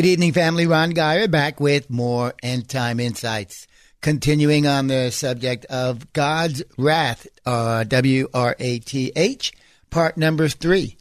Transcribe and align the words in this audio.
Good 0.00 0.08
evening, 0.08 0.32
family. 0.32 0.66
Ron 0.66 0.92
Geyer 0.92 1.28
back 1.28 1.60
with 1.60 1.90
more 1.90 2.32
end 2.42 2.70
time 2.70 3.00
insights. 3.00 3.66
Continuing 4.00 4.66
on 4.66 4.86
the 4.86 5.10
subject 5.10 5.66
of 5.66 6.10
God's 6.14 6.62
wrath, 6.78 7.26
uh, 7.44 7.84
W 7.84 8.26
R 8.32 8.56
A 8.58 8.78
T 8.78 9.12
H, 9.14 9.52
part 9.90 10.16
number 10.16 10.48
three. 10.48 10.96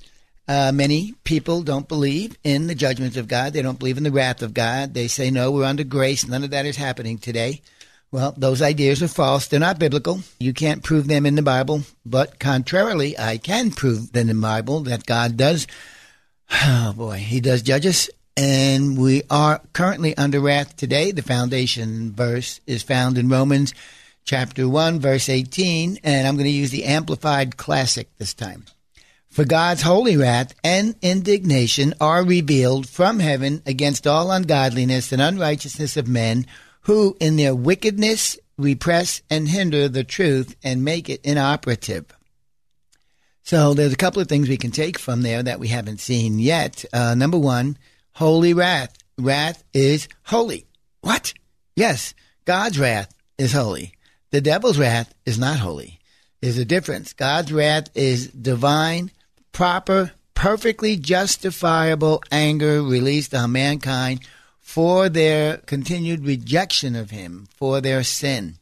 Uh, 0.50 0.74
many 0.74 1.14
people 1.24 1.62
don't 1.62 1.88
believe 1.88 2.38
in 2.44 2.68
the 2.68 2.76
judgments 2.76 3.16
of 3.16 3.30
God. 3.30 3.54
They 3.54 3.62
don't 3.62 3.80
believe 3.80 3.96
in 3.96 4.04
the 4.04 4.12
wrath 4.12 4.42
of 4.42 4.54
God. 4.54 4.94
They 4.94 5.08
say, 5.08 5.32
no, 5.32 5.50
we're 5.50 5.64
under 5.64 5.86
grace. 5.86 6.28
None 6.28 6.44
of 6.44 6.50
that 6.50 6.66
is 6.66 6.76
happening 6.76 7.20
today. 7.20 7.62
Well, 8.12 8.34
those 8.36 8.62
ideas 8.62 9.02
are 9.02 9.08
false. 9.08 9.48
They're 9.48 9.62
not 9.62 9.80
biblical. 9.80 10.20
You 10.42 10.52
can't 10.52 10.84
prove 10.84 11.08
them 11.08 11.26
in 11.26 11.36
the 11.36 11.42
Bible. 11.42 11.84
But 12.06 12.38
contrarily, 12.38 13.18
I 13.18 13.38
can 13.38 13.72
prove 13.72 14.12
them 14.12 14.30
in 14.30 14.36
the 14.36 14.42
Bible 14.42 14.82
that 14.82 15.06
God 15.06 15.38
does, 15.38 15.68
oh 16.52 16.94
boy, 16.98 17.20
He 17.20 17.40
does 17.40 17.62
judge 17.62 17.86
us 17.86 18.10
and 18.40 18.98
we 18.98 19.22
are 19.30 19.60
currently 19.74 20.16
under 20.16 20.40
wrath 20.40 20.78
today. 20.78 21.12
The 21.12 21.22
foundation 21.22 22.14
verse 22.14 22.62
is 22.66 22.82
found 22.82 23.18
in 23.18 23.28
Romans 23.28 23.74
chapter 24.24 24.66
1, 24.66 25.02
verse 25.02 25.28
18, 25.28 26.00
and 26.06 26.26
I'm 26.26 26.36
going 26.36 26.46
to 26.46 26.50
use 26.50 26.72
the 26.72 26.86
Amplified 26.86 27.58
Classic 27.58 28.08
this 28.18 28.34
time. 28.34 28.64
For 29.28 29.44
God's 29.44 29.82
holy 29.82 30.16
wrath 30.16 30.56
and 30.64 30.96
indignation 31.02 31.94
are 32.00 32.24
revealed 32.24 32.88
from 32.88 33.20
heaven 33.20 33.62
against 33.66 34.08
all 34.08 34.32
ungodliness 34.32 35.12
and 35.12 35.22
unrighteousness 35.22 35.98
of 35.98 36.08
men 36.08 36.46
who, 36.84 37.18
in 37.20 37.36
their 37.36 37.54
wickedness, 37.54 38.40
repress 38.58 39.22
and 39.30 39.50
hinder 39.50 39.90
the 39.90 40.06
truth 40.06 40.56
and 40.64 40.86
make 40.86 41.10
it 41.10 41.20
inoperative. 41.26 42.06
So 43.44 43.74
there's 43.74 43.94
a 43.94 43.98
couple 43.98 44.22
of 44.22 44.30
things 44.30 44.48
we 44.48 44.56
can 44.56 44.72
take 44.72 44.98
from 44.98 45.24
there 45.24 45.44
that 45.44 45.60
we 45.60 45.68
haven't 45.68 46.00
seen 46.00 46.40
yet. 46.40 46.86
Uh, 46.94 47.16
number 47.16 47.38
one, 47.38 47.78
holy 48.20 48.54
wrath. 48.54 48.98
Wrath 49.18 49.64
is 49.74 50.10
holy. 50.24 50.66
What? 51.00 51.34
Yes, 51.78 52.14
God's 52.44 52.78
wrath 52.78 53.16
is 53.38 53.54
holy. 53.54 53.94
The 54.32 54.42
devil's 54.42 54.78
wrath 54.78 55.14
is 55.26 55.40
not 55.40 55.60
holy. 55.60 56.00
There's 56.42 56.58
a 56.58 56.66
difference. 56.66 57.14
God's 57.14 57.54
wrath 57.54 57.90
is 57.96 58.28
divine, 58.28 59.12
proper, 59.54 60.12
perfectly 60.34 60.98
justifiable 60.98 62.22
anger 62.30 62.84
released 62.84 63.34
on 63.34 63.54
mankind 63.54 64.20
for 64.60 65.08
their 65.08 65.58
continued 65.60 66.26
rejection 66.26 66.98
of 66.98 67.12
him, 67.12 67.48
for 67.56 67.80
their 67.80 68.04
sin. 68.04 68.56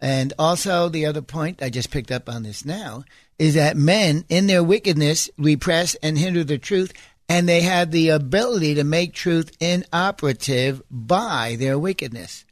And 0.00 0.32
also, 0.38 0.88
the 0.88 1.06
other 1.06 1.20
point, 1.20 1.64
I 1.64 1.68
just 1.68 1.90
picked 1.90 2.12
up 2.12 2.28
on 2.28 2.44
this 2.44 2.64
now, 2.64 3.04
is 3.40 3.54
that 3.54 3.76
men, 3.76 4.24
in 4.28 4.46
their 4.46 4.62
wickedness, 4.62 5.30
repress 5.36 5.96
and 5.96 6.16
hinder 6.16 6.44
the 6.44 6.58
truth 6.58 6.92
and 7.30 7.48
they 7.48 7.60
had 7.60 7.92
the 7.92 8.08
ability 8.08 8.74
to 8.74 8.82
make 8.82 9.14
truth 9.14 9.56
inoperative 9.60 10.82
by 10.90 11.56
their 11.60 11.78
wickedness. 11.78 12.44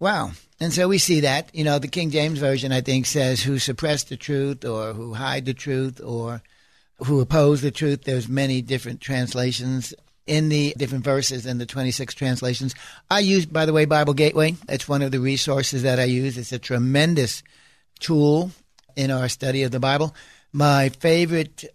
Wow. 0.00 0.30
And 0.58 0.72
so 0.72 0.88
we 0.88 0.96
see 0.96 1.20
that. 1.20 1.54
You 1.54 1.62
know, 1.62 1.78
the 1.78 1.88
King 1.88 2.10
James 2.10 2.38
Version, 2.38 2.72
I 2.72 2.80
think, 2.80 3.04
says 3.04 3.42
who 3.42 3.58
suppress 3.58 4.04
the 4.04 4.16
truth 4.16 4.64
or 4.64 4.94
who 4.94 5.12
hide 5.12 5.44
the 5.44 5.52
truth 5.52 6.00
or 6.02 6.40
who 7.04 7.20
oppose 7.20 7.60
the 7.60 7.70
truth. 7.70 8.04
There's 8.04 8.26
many 8.26 8.62
different 8.62 9.02
translations 9.02 9.92
in 10.26 10.48
the 10.48 10.74
different 10.78 11.04
verses 11.04 11.44
in 11.44 11.58
the 11.58 11.66
26 11.66 12.14
translations. 12.14 12.74
I 13.10 13.18
use, 13.18 13.44
by 13.44 13.66
the 13.66 13.74
way, 13.74 13.84
Bible 13.84 14.14
Gateway. 14.14 14.56
It's 14.70 14.88
one 14.88 15.02
of 15.02 15.12
the 15.12 15.20
resources 15.20 15.82
that 15.82 16.00
I 16.00 16.04
use. 16.04 16.38
It's 16.38 16.50
a 16.50 16.58
tremendous 16.58 17.42
tool 18.00 18.52
in 18.96 19.10
our 19.10 19.28
study 19.28 19.64
of 19.64 19.70
the 19.70 19.80
Bible. 19.80 20.14
My 20.50 20.88
favorite 20.88 21.66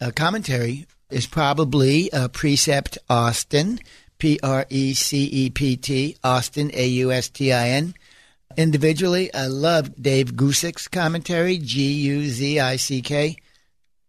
uh, 0.00 0.12
commentary 0.16 0.86
is 1.10 1.26
probably 1.26 2.12
uh, 2.12 2.28
Precept 2.28 2.98
Austin, 3.08 3.80
P 4.18 4.38
R 4.42 4.66
E 4.68 4.94
C 4.94 5.24
E 5.24 5.50
P 5.50 5.76
T, 5.76 6.16
Austin, 6.22 6.70
A 6.74 6.86
U 6.86 7.12
S 7.12 7.28
T 7.28 7.52
I 7.52 7.68
N. 7.70 7.94
Individually, 8.56 9.32
I 9.32 9.46
love 9.46 10.00
Dave 10.00 10.34
Guzik's 10.34 10.88
commentary, 10.88 11.58
G 11.58 11.92
U 11.92 12.28
Z 12.28 12.60
I 12.60 12.76
C 12.76 13.00
K. 13.02 13.36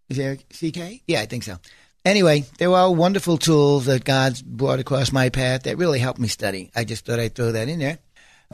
Is 0.09 0.17
there 0.17 0.38
C 0.51 0.72
K? 0.72 1.01
Yeah, 1.07 1.22
I 1.22 1.25
think 1.25 1.44
so. 1.44 1.57
Anyway, 2.03 2.45
they 2.57 2.67
were 2.67 2.78
all 2.78 2.95
wonderful 2.95 3.38
tools 3.38 3.85
that 3.85 4.03
God's 4.03 4.41
brought 4.41 4.79
across 4.79 5.11
my 5.11 5.29
path 5.29 5.63
that 5.63 5.78
really 5.78 6.00
helped 6.00 6.19
me 6.19 6.28
study. 6.28 6.72
I 6.75 6.84
just 6.84 7.06
thought 7.06 7.19
I'd 7.19 7.35
throw 7.35 7.51
that 7.51 7.69
in 7.69 7.79
there. 7.79 8.00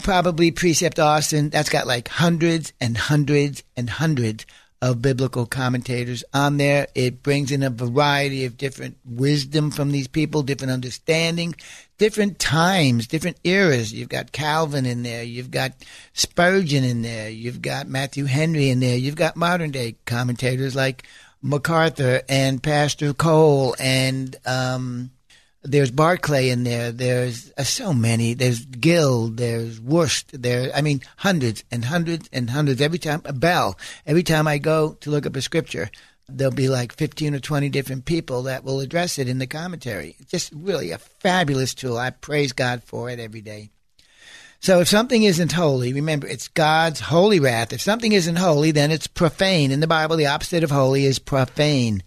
Probably 0.03 0.51
Precept 0.51 0.99
Austin, 0.99 1.49
that's 1.49 1.69
got 1.69 1.87
like 1.87 2.09
hundreds 2.09 2.73
and 2.79 2.97
hundreds 2.97 3.63
and 3.75 3.89
hundreds 3.89 4.45
of 4.81 5.01
biblical 5.01 5.45
commentators 5.45 6.23
on 6.33 6.57
there. 6.57 6.87
It 6.93 7.23
brings 7.23 7.51
in 7.51 7.63
a 7.63 7.69
variety 7.69 8.45
of 8.45 8.57
different 8.57 8.97
wisdom 9.05 9.71
from 9.71 9.91
these 9.91 10.07
people, 10.07 10.43
different 10.43 10.71
understanding, 10.71 11.55
different 11.97 12.37
times, 12.37 13.07
different 13.07 13.37
eras. 13.43 13.91
You've 13.91 14.09
got 14.09 14.31
Calvin 14.31 14.85
in 14.85 15.03
there, 15.03 15.23
you've 15.23 15.51
got 15.51 15.73
Spurgeon 16.13 16.83
in 16.83 17.01
there, 17.01 17.29
you've 17.29 17.61
got 17.61 17.87
Matthew 17.87 18.25
Henry 18.25 18.69
in 18.69 18.79
there, 18.79 18.97
you've 18.97 19.15
got 19.15 19.35
modern 19.35 19.71
day 19.71 19.95
commentators 20.05 20.75
like 20.75 21.03
MacArthur 21.41 22.21
and 22.29 22.61
Pastor 22.61 23.13
Cole 23.13 23.75
and 23.79 24.35
um, 24.45 25.11
there's 25.67 25.91
Barclay 25.91 26.49
in 26.49 26.63
there. 26.63 26.91
There's 26.91 27.51
uh, 27.57 27.63
so 27.63 27.93
many. 27.93 28.33
There's 28.33 28.65
Gill. 28.65 29.27
There's 29.27 29.79
Wuest. 29.79 30.25
There, 30.31 30.71
I 30.73 30.81
mean, 30.81 31.01
hundreds 31.17 31.63
and 31.71 31.85
hundreds 31.85 32.29
and 32.31 32.49
hundreds. 32.49 32.81
Every 32.81 32.99
time 32.99 33.21
a 33.25 33.33
bell. 33.33 33.77
Every 34.05 34.23
time 34.23 34.47
I 34.47 34.57
go 34.57 34.93
to 35.01 35.09
look 35.09 35.25
up 35.25 35.35
a 35.35 35.41
scripture, 35.41 35.89
there'll 36.29 36.53
be 36.53 36.69
like 36.69 36.93
fifteen 36.93 37.35
or 37.35 37.39
twenty 37.39 37.69
different 37.69 38.05
people 38.05 38.43
that 38.43 38.63
will 38.63 38.79
address 38.79 39.19
it 39.19 39.27
in 39.27 39.39
the 39.39 39.47
commentary. 39.47 40.15
Just 40.27 40.51
really 40.55 40.91
a 40.91 40.97
fabulous 40.97 41.73
tool. 41.73 41.97
I 41.97 42.11
praise 42.11 42.53
God 42.53 42.83
for 42.83 43.09
it 43.09 43.19
every 43.19 43.41
day. 43.41 43.69
So 44.59 44.79
if 44.79 44.87
something 44.87 45.21
isn't 45.21 45.51
holy, 45.51 45.93
remember 45.93 46.27
it's 46.27 46.47
God's 46.47 46.99
holy 46.99 47.39
wrath. 47.39 47.73
If 47.73 47.81
something 47.81 48.11
isn't 48.13 48.37
holy, 48.37 48.71
then 48.71 48.89
it's 48.89 49.05
profane. 49.05 49.71
In 49.71 49.81
the 49.81 49.87
Bible, 49.87 50.15
the 50.15 50.27
opposite 50.27 50.63
of 50.63 50.71
holy 50.71 51.05
is 51.05 51.19
profane. 51.19 52.01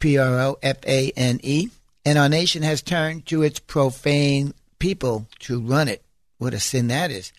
P 0.00 0.18
R 0.18 0.40
O 0.40 0.58
F 0.62 0.78
A 0.84 1.12
N 1.14 1.38
E 1.42 1.68
and 2.04 2.18
our 2.18 2.28
nation 2.28 2.62
has 2.62 2.82
turned 2.82 3.26
to 3.26 3.42
its 3.42 3.60
profane 3.60 4.54
people 4.78 5.26
to 5.40 5.60
run 5.60 5.88
it. 5.88 6.04
What 6.38 6.54
a 6.54 6.60
sin 6.60 6.88
that 6.88 7.10
is. 7.10 7.32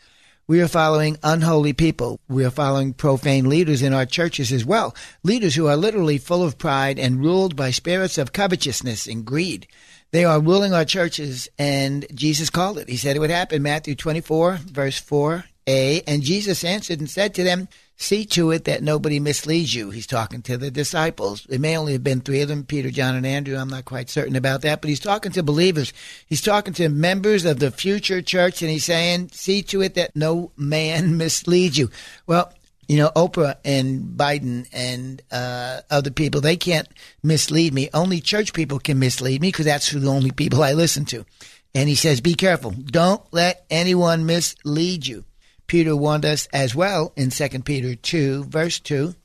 We 0.45 0.61
are 0.61 0.67
following 0.67 1.17
unholy 1.23 1.71
people. 1.71 2.19
We 2.27 2.43
are 2.43 2.49
following 2.49 2.93
profane 2.93 3.47
leaders 3.47 3.81
in 3.81 3.93
our 3.93 4.05
churches 4.05 4.51
as 4.51 4.65
well. 4.65 4.93
Leaders 5.23 5.55
who 5.55 5.67
are 5.67 5.77
literally 5.77 6.17
full 6.17 6.43
of 6.43 6.57
pride 6.57 6.99
and 6.99 7.21
ruled 7.21 7.55
by 7.55 7.71
spirits 7.71 8.17
of 8.17 8.33
covetousness 8.33 9.07
and 9.07 9.25
greed. 9.25 9.67
They 10.11 10.25
are 10.25 10.41
ruling 10.41 10.73
our 10.73 10.85
churches, 10.85 11.47
and 11.57 12.05
Jesus 12.13 12.49
called 12.49 12.77
it. 12.77 12.89
He 12.89 12.97
said 12.97 13.15
it 13.15 13.19
would 13.19 13.29
happen. 13.29 13.63
Matthew 13.63 13.95
24, 13.95 14.59
verse 14.65 15.01
4a. 15.01 16.03
And 16.05 16.21
Jesus 16.21 16.63
answered 16.63 16.99
and 16.99 17.09
said 17.09 17.33
to 17.35 17.43
them, 17.43 17.67
See 18.03 18.25
to 18.25 18.51
it 18.51 18.65
that 18.65 18.83
nobody 18.83 19.17
misleads 19.21 19.73
you. 19.73 19.89
He's 19.89 20.05
talking 20.05 20.41
to 20.41 20.57
the 20.57 20.69
disciples. 20.69 21.47
It 21.49 21.61
may 21.61 21.77
only 21.77 21.93
have 21.93 22.03
been 22.03 22.19
three 22.19 22.41
of 22.41 22.49
them 22.49 22.65
Peter, 22.65 22.91
John, 22.91 23.15
and 23.15 23.25
Andrew. 23.25 23.55
I'm 23.55 23.69
not 23.69 23.85
quite 23.85 24.09
certain 24.09 24.35
about 24.35 24.61
that, 24.63 24.81
but 24.81 24.89
he's 24.89 24.99
talking 24.99 25.31
to 25.31 25.41
believers. 25.41 25.93
He's 26.27 26.41
talking 26.41 26.73
to 26.73 26.89
members 26.89 27.45
of 27.45 27.59
the 27.59 27.71
future 27.71 28.21
church, 28.21 28.61
and 28.61 28.69
he's 28.69 28.83
saying, 28.83 29.29
See 29.31 29.63
to 29.63 29.81
it 29.81 29.93
that 29.93 30.17
no 30.17 30.51
man 30.57 31.15
misleads 31.17 31.77
you. 31.77 31.91
Well, 32.27 32.51
You 32.89 32.97
know, 32.97 33.11
Oprah 33.15 33.55
and 33.63 34.17
Biden 34.17 34.67
and 34.73 35.21
uh, 35.31 35.79
other 35.89 36.11
people, 36.11 36.41
they 36.41 36.57
can't 36.57 36.89
mislead 37.23 37.73
me. 37.73 37.89
Only 37.93 38.19
church 38.19 38.51
people 38.51 38.79
can 38.79 38.99
mislead 38.99 39.39
me 39.39 39.47
because 39.47 39.65
that's 39.65 39.89
the 39.91 40.05
only 40.09 40.31
people 40.31 40.61
I 40.61 40.73
listen 40.73 41.05
to. 41.05 41.25
And 41.73 41.87
he 41.87 41.95
says, 41.95 42.19
be 42.19 42.35
careful. 42.35 42.71
Don't 42.71 43.23
let 43.31 43.65
anyone 43.69 44.25
mislead 44.25 45.07
you. 45.07 45.23
Peter 45.67 45.95
warned 45.95 46.25
us 46.25 46.47
as 46.53 46.75
well 46.75 47.13
in 47.15 47.29
2 47.29 47.49
Peter 47.63 47.95
2, 47.95 48.45
verse 48.45 48.79
2. 48.79 49.15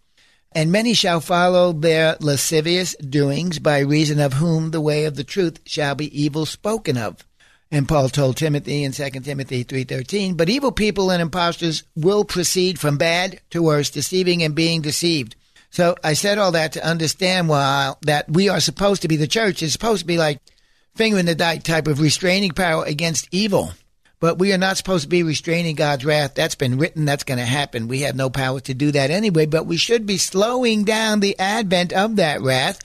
And 0.53 0.73
many 0.73 0.95
shall 0.95 1.21
follow 1.21 1.73
their 1.73 2.17
lascivious 2.21 2.95
doings, 2.97 3.59
by 3.59 3.81
reason 3.81 4.19
of 4.19 4.35
whom 4.35 4.71
the 4.71 4.81
way 4.81 5.05
of 5.05 5.15
the 5.17 5.25
truth 5.25 5.61
shall 5.65 5.95
be 5.95 6.23
evil 6.23 6.47
spoken 6.47 6.97
of. 6.97 7.25
And 7.71 7.87
Paul 7.87 8.09
told 8.09 8.39
Timothy 8.39 8.83
in 8.83 8.93
2 8.93 9.25
Timothy 9.25 9.63
3:13, 9.63 10.35
"But 10.35 10.49
evil 10.49 10.73
people 10.73 11.11
and 11.11 11.21
impostors 11.21 11.83
will 11.95 12.25
proceed 12.25 12.81
from 12.81 12.97
bad 12.97 13.41
to 13.51 13.63
worse, 13.63 13.91
deceiving 13.91 14.43
and 14.43 14.55
being 14.55 14.81
deceived." 14.81 15.37
So 15.71 15.95
I 16.03 16.15
said 16.15 16.39
all 16.39 16.53
that 16.53 16.73
to 16.73 16.85
understand 16.85 17.49
why 17.49 17.93
that 18.03 18.33
we 18.33 18.49
are 18.49 18.61
supposed 18.61 19.03
to 19.03 19.09
be 19.09 19.17
the 19.17 19.27
church 19.27 19.63
is 19.63 19.73
supposed 19.73 20.01
to 20.01 20.07
be 20.07 20.17
like 20.17 20.41
finger 20.97 21.19
in 21.19 21.27
the 21.27 21.35
dike 21.35 21.63
type 21.63 21.87
of 21.87 22.01
restraining 22.01 22.53
power 22.53 22.85
against 22.85 23.29
evil. 23.31 23.75
But 24.21 24.39
we 24.39 24.53
are 24.53 24.59
not 24.59 24.77
supposed 24.77 25.05
to 25.05 25.09
be 25.09 25.23
restraining 25.23 25.77
God's 25.77 26.05
wrath. 26.05 26.35
That's 26.35 26.57
been 26.57 26.79
written. 26.79 27.05
That's 27.05 27.25
going 27.25 27.39
to 27.39 27.45
happen. 27.45 27.87
We 27.89 28.01
have 28.01 28.17
no 28.17 28.31
power 28.31 28.61
to 28.61 28.75
do 28.75 28.91
that 28.93 29.11
anyway, 29.11 29.47
but 29.47 29.67
we 29.67 29.77
should 29.77 30.07
be 30.07 30.19
slowing 30.19 30.85
down 30.85 31.21
the 31.21 31.39
advent 31.39 31.93
of 31.93 32.17
that 32.17 32.43
wrath. 32.43 32.81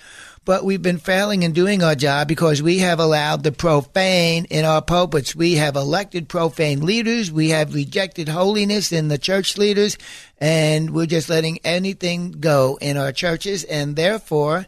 But 0.46 0.66
we've 0.66 0.82
been 0.82 0.98
failing 0.98 1.44
in 1.44 1.54
doing 1.54 1.82
our 1.82 1.96
job 1.96 2.28
because 2.28 2.62
we 2.62 2.80
have 2.80 3.00
allowed 3.00 3.44
the 3.44 3.54
profane 3.54 4.44
in 4.46 4.66
our 4.66 4.82
pulpits. 4.82 5.34
We 5.34 5.54
have 5.54 5.78
elected 5.78 6.28
profane 6.28 6.86
leaders. 6.86 7.32
We 7.32 7.50
have 7.50 7.74
rejected 7.74 8.28
holiness 8.28 8.92
in 8.92 9.08
the 9.08 9.18
church 9.18 9.58
leaders 9.58 9.98
and 10.40 10.90
we're 10.90 11.06
just 11.06 11.30
letting 11.30 11.60
anything 11.64 12.32
go 12.32 12.78
in 12.82 12.98
our 12.98 13.14
churches. 13.14 13.64
And 13.64 13.96
therefore, 13.96 14.68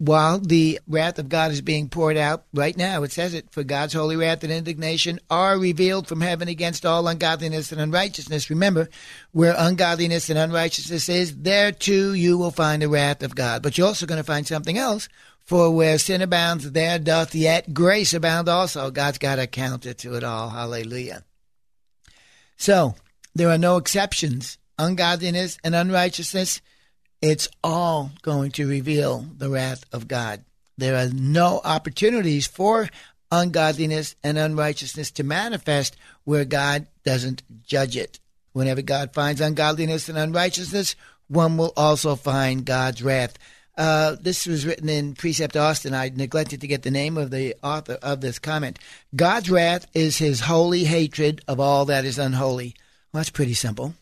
while 0.00 0.38
the 0.38 0.80
wrath 0.88 1.18
of 1.18 1.28
God 1.28 1.52
is 1.52 1.60
being 1.60 1.90
poured 1.90 2.16
out 2.16 2.46
right 2.54 2.74
now. 2.74 3.02
It 3.02 3.12
says 3.12 3.34
it, 3.34 3.50
for 3.50 3.62
God's 3.62 3.92
holy 3.92 4.16
wrath 4.16 4.42
and 4.42 4.50
indignation 4.50 5.20
are 5.28 5.58
revealed 5.58 6.08
from 6.08 6.22
heaven 6.22 6.48
against 6.48 6.86
all 6.86 7.06
ungodliness 7.06 7.70
and 7.70 7.82
unrighteousness. 7.82 8.48
Remember, 8.48 8.88
where 9.32 9.54
ungodliness 9.58 10.30
and 10.30 10.38
unrighteousness 10.38 11.10
is, 11.10 11.36
there 11.36 11.70
too 11.70 12.14
you 12.14 12.38
will 12.38 12.50
find 12.50 12.80
the 12.80 12.88
wrath 12.88 13.22
of 13.22 13.34
God. 13.34 13.62
But 13.62 13.76
you're 13.76 13.88
also 13.88 14.06
going 14.06 14.16
to 14.16 14.24
find 14.24 14.46
something 14.46 14.78
else. 14.78 15.10
For 15.44 15.70
where 15.70 15.98
sin 15.98 16.22
abounds, 16.22 16.70
there 16.72 16.98
doth 16.98 17.34
yet 17.34 17.74
grace 17.74 18.14
abound 18.14 18.48
also. 18.48 18.90
God's 18.90 19.18
got 19.18 19.38
a 19.38 19.46
counter 19.46 19.92
to 19.92 20.14
it 20.14 20.24
all. 20.24 20.48
Hallelujah. 20.48 21.24
So, 22.56 22.94
there 23.34 23.50
are 23.50 23.58
no 23.58 23.76
exceptions. 23.76 24.56
Ungodliness 24.78 25.58
and 25.62 25.74
unrighteousness 25.74 26.62
it's 27.22 27.48
all 27.62 28.10
going 28.22 28.50
to 28.52 28.68
reveal 28.68 29.26
the 29.36 29.50
wrath 29.50 29.84
of 29.92 30.08
God. 30.08 30.44
There 30.78 30.96
are 30.96 31.10
no 31.12 31.60
opportunities 31.62 32.46
for 32.46 32.88
ungodliness 33.30 34.16
and 34.24 34.38
unrighteousness 34.38 35.10
to 35.12 35.24
manifest 35.24 35.96
where 36.24 36.44
God 36.44 36.86
doesn't 37.04 37.42
judge 37.64 37.96
it. 37.96 38.18
Whenever 38.52 38.82
God 38.82 39.12
finds 39.12 39.40
ungodliness 39.40 40.08
and 40.08 40.18
unrighteousness, 40.18 40.96
one 41.28 41.56
will 41.56 41.72
also 41.76 42.16
find 42.16 42.64
God's 42.64 43.02
wrath. 43.02 43.34
Uh, 43.76 44.16
this 44.20 44.46
was 44.46 44.66
written 44.66 44.88
in 44.88 45.14
Precept 45.14 45.56
Austin. 45.56 45.94
I 45.94 46.10
neglected 46.14 46.60
to 46.62 46.66
get 46.66 46.82
the 46.82 46.90
name 46.90 47.16
of 47.16 47.30
the 47.30 47.54
author 47.62 47.98
of 48.02 48.20
this 48.20 48.38
comment. 48.38 48.78
God's 49.14 49.50
wrath 49.50 49.86
is 49.94 50.18
his 50.18 50.40
holy 50.40 50.84
hatred 50.84 51.40
of 51.46 51.60
all 51.60 51.84
that 51.84 52.04
is 52.04 52.18
unholy. 52.18 52.74
Well, 53.12 53.20
that's 53.20 53.30
pretty 53.30 53.54
simple. 53.54 53.94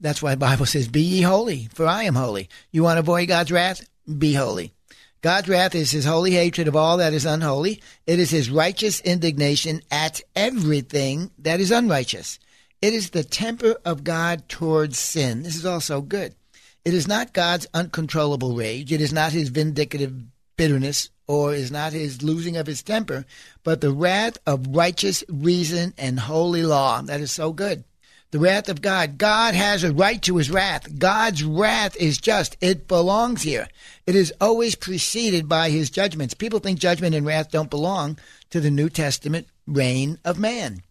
That's 0.00 0.22
why 0.22 0.36
Bible 0.36 0.66
says, 0.66 0.86
Be 0.88 1.00
ye 1.00 1.22
holy, 1.22 1.68
for 1.74 1.86
I 1.86 2.04
am 2.04 2.14
holy. 2.14 2.48
You 2.70 2.84
want 2.84 2.96
to 2.96 3.00
avoid 3.00 3.26
God's 3.26 3.50
wrath? 3.50 3.88
Be 4.18 4.34
holy. 4.34 4.72
God's 5.20 5.48
wrath 5.48 5.74
is 5.74 5.90
his 5.90 6.04
holy 6.04 6.30
hatred 6.30 6.68
of 6.68 6.76
all 6.76 6.98
that 6.98 7.12
is 7.12 7.26
unholy. 7.26 7.82
It 8.06 8.20
is 8.20 8.30
his 8.30 8.50
righteous 8.50 9.00
indignation 9.00 9.82
at 9.90 10.20
everything 10.36 11.32
that 11.38 11.58
is 11.58 11.72
unrighteous. 11.72 12.38
It 12.80 12.94
is 12.94 13.10
the 13.10 13.24
temper 13.24 13.76
of 13.84 14.04
God 14.04 14.48
towards 14.48 14.98
sin. 15.00 15.42
This 15.42 15.56
is 15.56 15.66
also 15.66 16.00
good. 16.00 16.36
It 16.84 16.94
is 16.94 17.08
not 17.08 17.32
God's 17.32 17.66
uncontrollable 17.74 18.54
rage. 18.54 18.92
It 18.92 19.00
is 19.00 19.12
not 19.12 19.32
his 19.32 19.50
vindicative 19.50 20.26
bitterness 20.56 21.10
or 21.26 21.52
is 21.52 21.72
not 21.72 21.92
his 21.92 22.22
losing 22.22 22.56
of 22.56 22.68
his 22.68 22.84
temper, 22.84 23.26
but 23.64 23.80
the 23.80 23.92
wrath 23.92 24.38
of 24.46 24.76
righteous 24.76 25.24
reason 25.28 25.92
and 25.98 26.20
holy 26.20 26.62
law. 26.62 27.02
That 27.02 27.20
is 27.20 27.32
so 27.32 27.52
good 27.52 27.82
the 28.30 28.38
wrath 28.38 28.68
of 28.68 28.82
God. 28.82 29.18
God 29.18 29.54
has 29.54 29.84
a 29.84 29.92
right 29.92 30.20
to 30.22 30.36
his 30.36 30.50
wrath. 30.50 30.98
God's 30.98 31.42
wrath 31.42 31.96
is 31.96 32.18
just. 32.18 32.56
It 32.60 32.88
belongs 32.88 33.42
here. 33.42 33.68
It 34.06 34.14
is 34.14 34.32
always 34.40 34.74
preceded 34.74 35.48
by 35.48 35.70
his 35.70 35.90
judgments. 35.90 36.34
People 36.34 36.58
think 36.58 36.78
judgment 36.78 37.14
and 37.14 37.26
wrath 37.26 37.50
don't 37.50 37.70
belong 37.70 38.18
to 38.50 38.60
the 38.60 38.70
New 38.70 38.88
Testament 38.88 39.46
reign 39.66 40.18
of 40.24 40.38
man. 40.38 40.82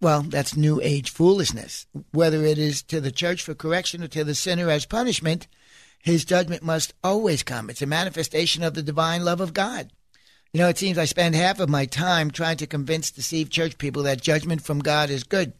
Well, 0.00 0.22
that's 0.22 0.56
New 0.56 0.80
Age 0.82 1.10
foolishness. 1.10 1.86
Whether 2.12 2.44
it 2.44 2.58
is 2.58 2.82
to 2.84 3.00
the 3.00 3.12
church 3.12 3.42
for 3.42 3.54
correction 3.54 4.02
or 4.02 4.08
to 4.08 4.24
the 4.24 4.34
sinner 4.34 4.68
as 4.68 4.86
punishment, 4.86 5.46
his 6.02 6.24
judgment 6.24 6.62
must 6.62 6.92
always 7.02 7.42
come. 7.42 7.70
It's 7.70 7.82
a 7.82 7.86
manifestation 7.86 8.62
of 8.62 8.74
the 8.74 8.82
divine 8.82 9.24
love 9.24 9.40
of 9.40 9.54
God. 9.54 9.90
You 10.52 10.60
know, 10.60 10.68
it 10.68 10.78
seems 10.78 10.98
I 10.98 11.06
spend 11.06 11.34
half 11.34 11.58
of 11.58 11.68
my 11.68 11.86
time 11.86 12.30
trying 12.30 12.58
to 12.58 12.66
convince 12.66 13.10
deceived 13.10 13.50
church 13.50 13.78
people 13.78 14.04
that 14.04 14.20
judgment 14.20 14.62
from 14.62 14.80
God 14.80 15.10
is 15.10 15.24
good. 15.24 15.52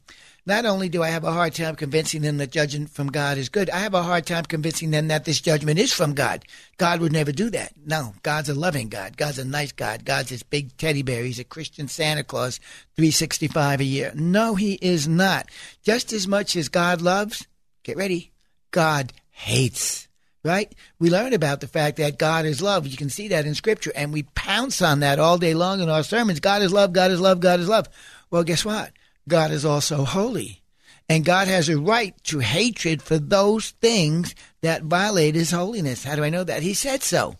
Not 0.47 0.67
only 0.67 0.91
do 0.91 1.03
I 1.03 1.09
have 1.09 1.25
a 1.25 1.33
hard 1.33 1.55
time 1.55 1.75
convincing 1.75 2.21
them 2.21 2.37
that 2.37 2.51
judgment 2.51 2.91
from 2.91 3.09
God 3.11 3.39
is 3.39 3.49
good, 3.49 3.71
I 3.71 3.79
have 3.79 3.95
a 3.95 4.03
hard 4.03 4.27
time 4.27 4.45
convincing 4.45 4.91
them 4.91 5.09
that 5.09 5.25
this 5.25 5.41
judgment 5.41 5.79
is 5.79 5.93
from 5.93 6.13
God. 6.13 6.45
God 6.77 7.01
would 7.01 7.13
never 7.13 7.33
do 7.33 7.49
that. 7.51 7.73
No, 7.87 8.15
God's 8.23 8.51
a 8.51 8.55
loving 8.55 8.91
God. 8.91 9.17
God's 9.17 9.39
a 9.39 9.45
nice 9.45 9.73
God. 9.73 10.05
God's 10.05 10.29
this 10.29 10.43
big 10.43 10.77
teddy 10.77 11.03
bear. 11.03 11.25
He's 11.25 11.39
a 11.39 11.45
Christian 11.45 11.89
Santa 11.89 12.25
Claus, 12.25 12.59
365 12.97 13.81
a 13.81 13.85
year. 13.85 14.13
No, 14.15 14.55
he 14.55 14.75
is 14.75 15.09
not. 15.09 15.49
Just 15.83 16.13
as 16.13 16.29
much 16.29 16.57
as 16.57 16.69
God 16.69 17.01
loves, 17.01 17.47
get 17.83 17.97
ready, 17.97 18.33
God 18.71 19.13
hates 19.31 20.09
right? 20.45 20.75
We 20.99 21.09
learn 21.09 21.33
about 21.33 21.61
the 21.61 21.67
fact 21.67 21.97
that 21.97 22.19
God 22.19 22.45
is 22.45 22.61
love. 22.61 22.87
You 22.87 22.99
can 22.99 23.09
see 23.09 23.29
that 23.29 23.47
in 23.47 23.55
Scripture, 23.55 23.93
and 23.97 24.13
we 24.13 24.25
pounce 24.35 24.83
on 24.83 25.01
that 25.01 25.19
all 25.19 25.39
day 25.39 25.55
long 25.55 25.81
in 25.81 25.89
our 25.89 26.03
sermons. 26.03 26.39
God 26.39 26.61
is 26.61 26.71
love, 26.71 26.93
God 26.93 27.11
is 27.11 27.19
love, 27.19 27.41
God 27.41 27.61
is 27.61 27.69
love. 27.69 27.89
Well, 28.31 28.45
guess 28.45 28.63
what? 28.63 28.93
God 29.29 29.51
is 29.51 29.65
also 29.65 30.05
holy. 30.05 30.63
And 31.09 31.25
God 31.25 31.49
has 31.49 31.69
a 31.69 31.79
right 31.79 32.15
to 32.25 32.39
hatred 32.39 33.03
for 33.03 33.19
those 33.19 33.71
things 33.71 34.35
that 34.63 34.85
violate 34.85 35.35
his 35.35 35.51
holiness. 35.51 36.05
How 36.05 36.17
do 36.17 36.25
I 36.25 36.31
know 36.31 36.45
that? 36.45 36.63
He 36.63 36.73
said 36.73 37.03
so. 37.03 37.37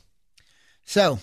So, 0.85 1.19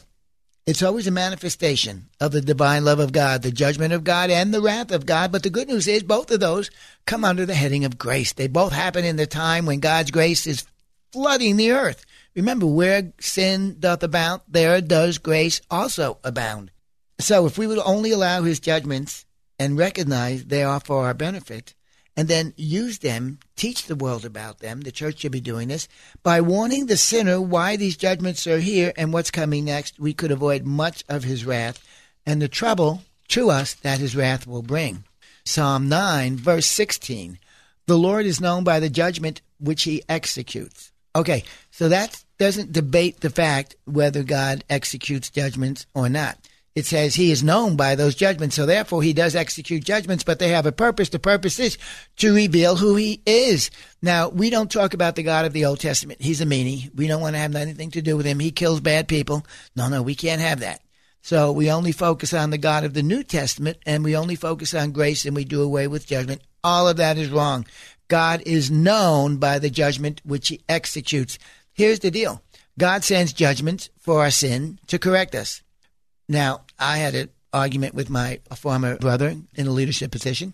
it's 0.66 0.82
always 0.82 1.08
a 1.08 1.12
manifestation 1.12 2.10
of 2.20 2.32
the 2.32 2.42
divine 2.42 2.86
love 2.86 3.00
of 3.00 3.12
God, 3.12 3.42
the 3.42 3.52
judgment 3.52 3.94
of 3.94 4.04
God, 4.04 4.30
and 4.30 4.54
the 4.54 4.62
wrath 4.62 4.92
of 4.92 5.06
God. 5.06 5.32
But 5.32 5.44
the 5.44 5.50
good 5.50 5.68
news 5.68 5.88
is 5.88 6.04
both 6.04 6.32
of 6.32 6.40
those 6.40 6.72
come 7.06 7.26
under 7.26 7.46
the 7.46 7.56
heading 7.56 7.86
of 7.86 7.98
grace. 7.98 8.34
They 8.34 8.48
both 8.48 8.72
happen 8.72 9.06
in 9.06 9.16
the 9.16 9.28
time 9.28 9.66
when 9.66 9.80
God's 9.80 10.12
grace 10.12 10.48
is 10.48 10.66
flooding 11.12 11.58
the 11.58 11.72
earth. 11.72 12.06
Remember, 12.36 12.66
where 12.66 13.12
sin 13.20 13.78
doth 13.80 14.04
abound, 14.04 14.42
there 14.48 14.80
does 14.82 15.18
grace 15.18 15.62
also 15.70 16.20
abound. 16.24 16.72
So 17.20 17.46
if 17.46 17.58
we 17.58 17.68
would 17.68 17.80
only 17.80 18.12
allow 18.12 18.44
his 18.44 18.60
judgments 18.60 19.26
and 19.62 19.78
recognize 19.78 20.46
they 20.46 20.64
are 20.64 20.80
for 20.80 21.06
our 21.06 21.14
benefit, 21.14 21.76
and 22.18 22.28
then 22.28 22.52
use 22.58 22.98
them, 22.98 23.38
teach 23.56 23.86
the 23.86 23.96
world 23.96 24.26
about 24.26 24.58
them. 24.58 24.82
The 24.82 24.92
church 24.92 25.20
should 25.20 25.32
be 25.32 25.40
doing 25.40 25.68
this 25.68 25.88
by 26.24 26.42
warning 26.42 26.88
the 26.88 26.98
sinner 26.98 27.40
why 27.40 27.76
these 27.76 27.96
judgments 27.96 28.48
are 28.48 28.58
here 28.58 28.92
and 28.98 29.14
what's 29.14 29.30
coming 29.30 29.66
next. 29.66 30.00
We 30.00 30.14
could 30.14 30.32
avoid 30.32 30.66
much 30.66 31.04
of 31.08 31.24
his 31.24 31.46
wrath 31.46 31.78
and 32.26 32.42
the 32.42 32.48
trouble 32.48 33.04
to 33.28 33.52
us 33.52 33.76
that 33.76 34.00
his 34.00 34.16
wrath 34.16 34.48
will 34.48 34.64
bring. 34.64 35.04
Psalm 35.46 35.88
9, 35.88 36.38
verse 36.38 36.66
16 36.66 37.38
The 37.86 38.00
Lord 38.00 38.26
is 38.26 38.42
known 38.42 38.64
by 38.64 38.80
the 38.80 38.90
judgment 38.90 39.42
which 39.60 39.84
he 39.84 40.02
executes. 40.10 40.92
Okay, 41.16 41.44
so 41.70 41.88
that 41.88 42.24
doesn't 42.40 42.72
debate 42.72 43.20
the 43.20 43.30
fact 43.30 43.76
whether 43.86 44.24
God 44.24 44.64
executes 44.72 45.30
judgments 45.30 45.86
or 45.94 46.10
not 46.10 46.40
it 46.74 46.86
says 46.86 47.16
he 47.16 47.32
is 47.32 47.44
known 47.44 47.76
by 47.76 47.96
those 47.96 48.16
judgments. 48.16 48.56
So 48.56 48.66
therefore 48.66 49.04
he 49.04 49.14
does 49.14 49.36
execute 49.36 49.84
judgments, 49.84 50.24
but 50.24 50.40
they 50.40 50.50
have 50.50 50.66
a 50.66 50.72
purpose. 50.72 51.10
The 51.10 51.20
purpose 51.20 51.60
is 51.60 51.78
to 52.18 52.34
reveal 52.34 52.78
who 52.78 52.96
he 52.96 53.22
is. 53.26 53.72
Now, 54.02 54.30
we 54.30 54.50
don't 54.50 54.72
talk 54.72 54.94
about 54.94 55.16
the 55.16 55.24
God 55.24 55.46
of 55.46 55.54
the 55.54 55.66
Old 55.66 55.80
Testament. 55.80 56.22
He's 56.22 56.42
a 56.42 56.46
meanie. 56.46 56.94
We 56.96 57.08
don't 57.08 57.22
want 57.22 57.36
to 57.36 57.40
have 57.40 57.56
anything 57.56 57.92
to 57.92 58.02
do 58.02 58.16
with 58.16 58.26
him. 58.26 58.40
He 58.40 58.52
kills 58.52 58.80
bad 58.80 59.08
people. 59.08 59.46
No, 59.76 59.90
no, 59.90 60.02
we 60.02 60.16
can't 60.16 60.42
have 60.42 60.62
that. 60.62 60.82
So 61.22 61.52
we 61.52 61.70
only 61.70 61.92
focus 61.92 62.34
on 62.34 62.50
the 62.50 62.58
God 62.58 62.84
of 62.84 62.94
the 62.94 63.04
New 63.04 63.24
Testament 63.24 63.78
and 63.86 64.04
we 64.04 64.16
only 64.16 64.36
focus 64.36 64.74
on 64.74 64.92
grace 64.92 65.26
and 65.26 65.36
we 65.36 65.44
do 65.44 65.62
away 65.62 65.88
with 65.88 66.08
judgment. 66.08 66.42
All 66.64 66.88
of 66.88 66.98
that 66.98 67.18
is 67.18 67.30
wrong. 67.30 67.66
God 68.08 68.42
is 68.46 68.72
known 68.72 69.38
by 69.38 69.60
the 69.60 69.70
judgment 69.70 70.22
which 70.26 70.48
he 70.48 70.62
executes. 70.68 71.38
Here's 71.74 72.00
the 72.00 72.12
deal. 72.12 72.42
God 72.78 73.04
sends 73.04 73.34
judgments 73.34 73.90
for 74.00 74.22
our 74.22 74.32
sin 74.32 74.80
to 74.88 74.98
correct 74.98 75.36
us. 75.36 75.62
Now, 76.30 76.62
I 76.80 76.98
had 76.98 77.16
an 77.16 77.30
argument 77.54 77.96
with 77.96 78.10
my 78.10 78.40
former 78.56 78.98
brother 78.98 79.36
in 79.56 79.68
a 79.68 79.72
leadership 79.72 80.12
position, 80.12 80.54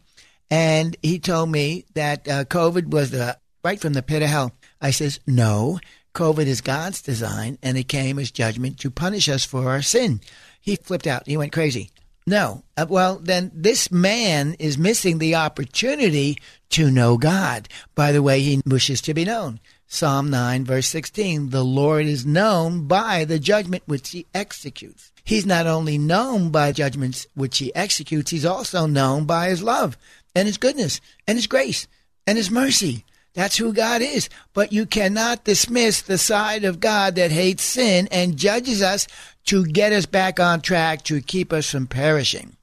and 0.50 0.96
he 1.02 1.20
told 1.20 1.50
me 1.50 1.86
that 1.94 2.28
uh, 2.28 2.46
COVID 2.46 2.90
was 2.90 3.12
the 3.12 3.38
right 3.64 3.80
from 3.80 3.94
the 3.94 4.02
pit 4.02 4.24
of 4.24 4.30
hell. 4.30 4.54
I 4.82 4.92
says, 4.92 5.20
no, 5.28 5.80
COVID 6.14 6.46
is 6.46 6.62
God's 6.62 7.02
design 7.02 7.58
and 7.62 7.78
it 7.78 7.88
came 7.88 8.18
as 8.18 8.32
judgment 8.32 8.80
to 8.80 8.90
punish 8.90 9.30
us 9.30 9.46
for 9.46 9.70
our 9.70 9.82
sin. 9.82 10.22
He 10.62 10.76
flipped 10.76 11.06
out. 11.06 11.28
He 11.28 11.38
went 11.38 11.52
crazy. 11.52 11.92
No. 12.26 12.64
Uh, 12.76 12.86
well, 12.90 13.20
then 13.22 13.52
this 13.54 13.92
man 13.92 14.56
is 14.58 14.78
missing 14.78 15.18
the 15.18 15.36
opportunity 15.36 16.38
to 16.72 16.90
know 16.90 17.18
God 17.18 17.70
by 17.94 18.12
the 18.12 18.24
way 18.24 18.42
he 18.42 18.62
wishes 18.66 19.02
to 19.02 19.14
be 19.14 19.26
known. 19.26 19.60
Psalm 19.89 20.29
9, 20.29 20.65
verse 20.65 20.88
16 20.88 21.50
The 21.50 21.63
Lord 21.63 22.06
is 22.06 22.25
known 22.25 22.88
by 22.88 23.24
the 23.24 23.39
judgment 23.39 23.84
which 23.86 24.10
he 24.10 24.25
executes. 24.34 25.13
He's 25.24 25.46
not 25.46 25.65
only 25.65 25.98
known 25.98 26.50
by 26.50 26.74
judgments 26.74 27.25
which 27.36 27.58
he 27.60 27.74
executes, 27.74 28.32
he's 28.32 28.46
also 28.46 28.86
known 28.86 29.24
by 29.24 29.48
his 29.48 29.63
love 29.63 29.98
and 30.36 30.46
his 30.46 30.58
goodness 30.58 31.00
and 31.25 31.38
his 31.38 31.48
grace 31.48 31.88
and 32.27 32.38
his 32.38 32.51
mercy. 32.51 33.06
That's 33.34 33.56
who 33.56 33.72
God 33.72 34.01
is. 34.01 34.29
But 34.53 34.74
you 34.74 34.86
cannot 34.86 35.46
dismiss 35.46 36.01
the 36.01 36.17
side 36.17 36.65
of 36.65 36.82
God 36.82 37.15
that 37.15 37.32
hates 37.32 37.63
sin 37.63 38.10
and 38.12 38.36
judges 38.36 38.82
us 38.82 39.08
to 39.46 39.65
get 39.65 39.94
us 39.94 40.06
back 40.06 40.38
on 40.39 40.60
track 40.60 41.03
to 41.03 41.22
keep 41.22 41.53
us 41.53 41.72
from 41.72 41.88
perishing. 41.88 42.58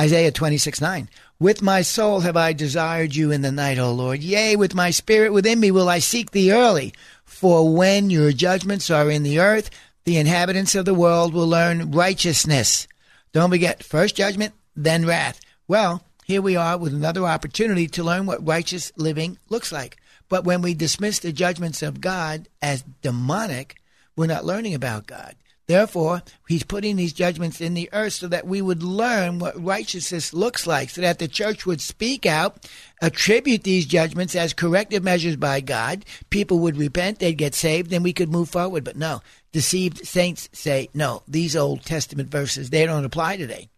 Isaiah 0.00 0.32
26 0.32 0.80
9. 0.80 1.08
With 1.40 1.62
my 1.62 1.82
soul 1.82 2.20
have 2.20 2.36
I 2.36 2.52
desired 2.52 3.16
you 3.16 3.32
in 3.32 3.42
the 3.42 3.50
night, 3.50 3.78
O 3.78 3.92
Lord. 3.92 4.22
Yea, 4.22 4.54
with 4.54 4.74
my 4.74 4.90
spirit 4.90 5.32
within 5.32 5.58
me 5.58 5.70
will 5.70 5.88
I 5.88 5.98
seek 5.98 6.30
thee 6.30 6.52
early. 6.52 6.94
For 7.24 7.74
when 7.74 8.08
your 8.08 8.30
judgments 8.30 8.88
are 8.88 9.10
in 9.10 9.24
the 9.24 9.40
earth, 9.40 9.68
the 10.04 10.16
inhabitants 10.16 10.74
of 10.74 10.84
the 10.84 10.94
world 10.94 11.34
will 11.34 11.48
learn 11.48 11.90
righteousness. 11.90 12.86
Don't 13.32 13.50
forget, 13.50 13.82
first 13.82 14.14
judgment, 14.14 14.54
then 14.76 15.06
wrath. 15.06 15.40
Well, 15.66 16.04
here 16.24 16.40
we 16.40 16.56
are 16.56 16.78
with 16.78 16.94
another 16.94 17.24
opportunity 17.24 17.88
to 17.88 18.04
learn 18.04 18.26
what 18.26 18.46
righteous 18.46 18.92
living 18.96 19.38
looks 19.48 19.72
like. 19.72 19.96
But 20.28 20.44
when 20.44 20.62
we 20.62 20.72
dismiss 20.72 21.18
the 21.18 21.32
judgments 21.32 21.82
of 21.82 22.00
God 22.00 22.48
as 22.62 22.84
demonic, 23.02 23.76
we're 24.14 24.26
not 24.26 24.44
learning 24.44 24.74
about 24.74 25.06
God. 25.06 25.34
Therefore, 25.66 26.22
he's 26.46 26.62
putting 26.62 26.96
these 26.96 27.14
judgments 27.14 27.60
in 27.60 27.72
the 27.72 27.88
earth 27.92 28.14
so 28.14 28.28
that 28.28 28.46
we 28.46 28.60
would 28.60 28.82
learn 28.82 29.38
what 29.38 29.62
righteousness 29.62 30.34
looks 30.34 30.66
like, 30.66 30.90
so 30.90 31.00
that 31.00 31.18
the 31.18 31.28
church 31.28 31.64
would 31.64 31.80
speak 31.80 32.26
out, 32.26 32.68
attribute 33.00 33.62
these 33.62 33.86
judgments 33.86 34.34
as 34.34 34.52
corrective 34.52 35.02
measures 35.02 35.36
by 35.36 35.60
God. 35.60 36.04
People 36.28 36.58
would 36.58 36.76
repent, 36.76 37.18
they'd 37.18 37.38
get 37.38 37.54
saved, 37.54 37.92
and 37.92 38.04
we 38.04 38.12
could 38.12 38.30
move 38.30 38.50
forward. 38.50 38.84
But 38.84 38.96
no, 38.96 39.22
deceived 39.52 40.06
saints 40.06 40.50
say, 40.52 40.90
no, 40.92 41.22
these 41.26 41.56
Old 41.56 41.82
Testament 41.82 42.30
verses, 42.30 42.68
they 42.68 42.84
don't 42.84 43.06
apply 43.06 43.38
today. 43.38 43.68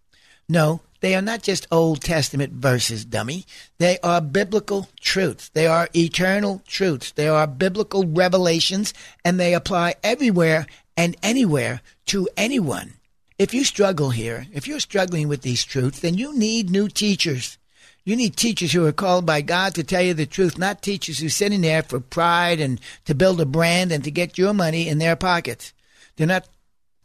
No, 0.48 0.80
they 1.00 1.14
are 1.14 1.22
not 1.22 1.42
just 1.42 1.68
Old 1.70 2.00
Testament 2.00 2.52
verses, 2.52 3.04
dummy. 3.04 3.44
They 3.78 3.98
are 4.02 4.20
biblical 4.20 4.88
truths. 5.00 5.50
They 5.50 5.66
are 5.66 5.88
eternal 5.94 6.62
truths. 6.66 7.12
They 7.12 7.28
are 7.28 7.46
biblical 7.46 8.06
revelations, 8.06 8.94
and 9.24 9.38
they 9.38 9.54
apply 9.54 9.96
everywhere 10.02 10.66
and 10.96 11.16
anywhere 11.22 11.80
to 12.06 12.28
anyone. 12.36 12.94
If 13.38 13.52
you 13.52 13.64
struggle 13.64 14.10
here, 14.10 14.46
if 14.52 14.66
you're 14.66 14.80
struggling 14.80 15.28
with 15.28 15.42
these 15.42 15.64
truths, 15.64 16.00
then 16.00 16.14
you 16.14 16.36
need 16.36 16.70
new 16.70 16.88
teachers. 16.88 17.58
You 18.04 18.16
need 18.16 18.36
teachers 18.36 18.72
who 18.72 18.86
are 18.86 18.92
called 18.92 19.26
by 19.26 19.40
God 19.40 19.74
to 19.74 19.84
tell 19.84 20.00
you 20.00 20.14
the 20.14 20.26
truth, 20.26 20.56
not 20.56 20.80
teachers 20.80 21.18
who 21.18 21.26
are 21.26 21.30
sitting 21.30 21.60
there 21.60 21.82
for 21.82 22.00
pride 22.00 22.60
and 22.60 22.80
to 23.04 23.14
build 23.14 23.40
a 23.40 23.44
brand 23.44 23.92
and 23.92 24.04
to 24.04 24.10
get 24.10 24.38
your 24.38 24.54
money 24.54 24.88
in 24.88 24.98
their 24.98 25.16
pockets. 25.16 25.72
They're 26.16 26.26
not 26.26 26.48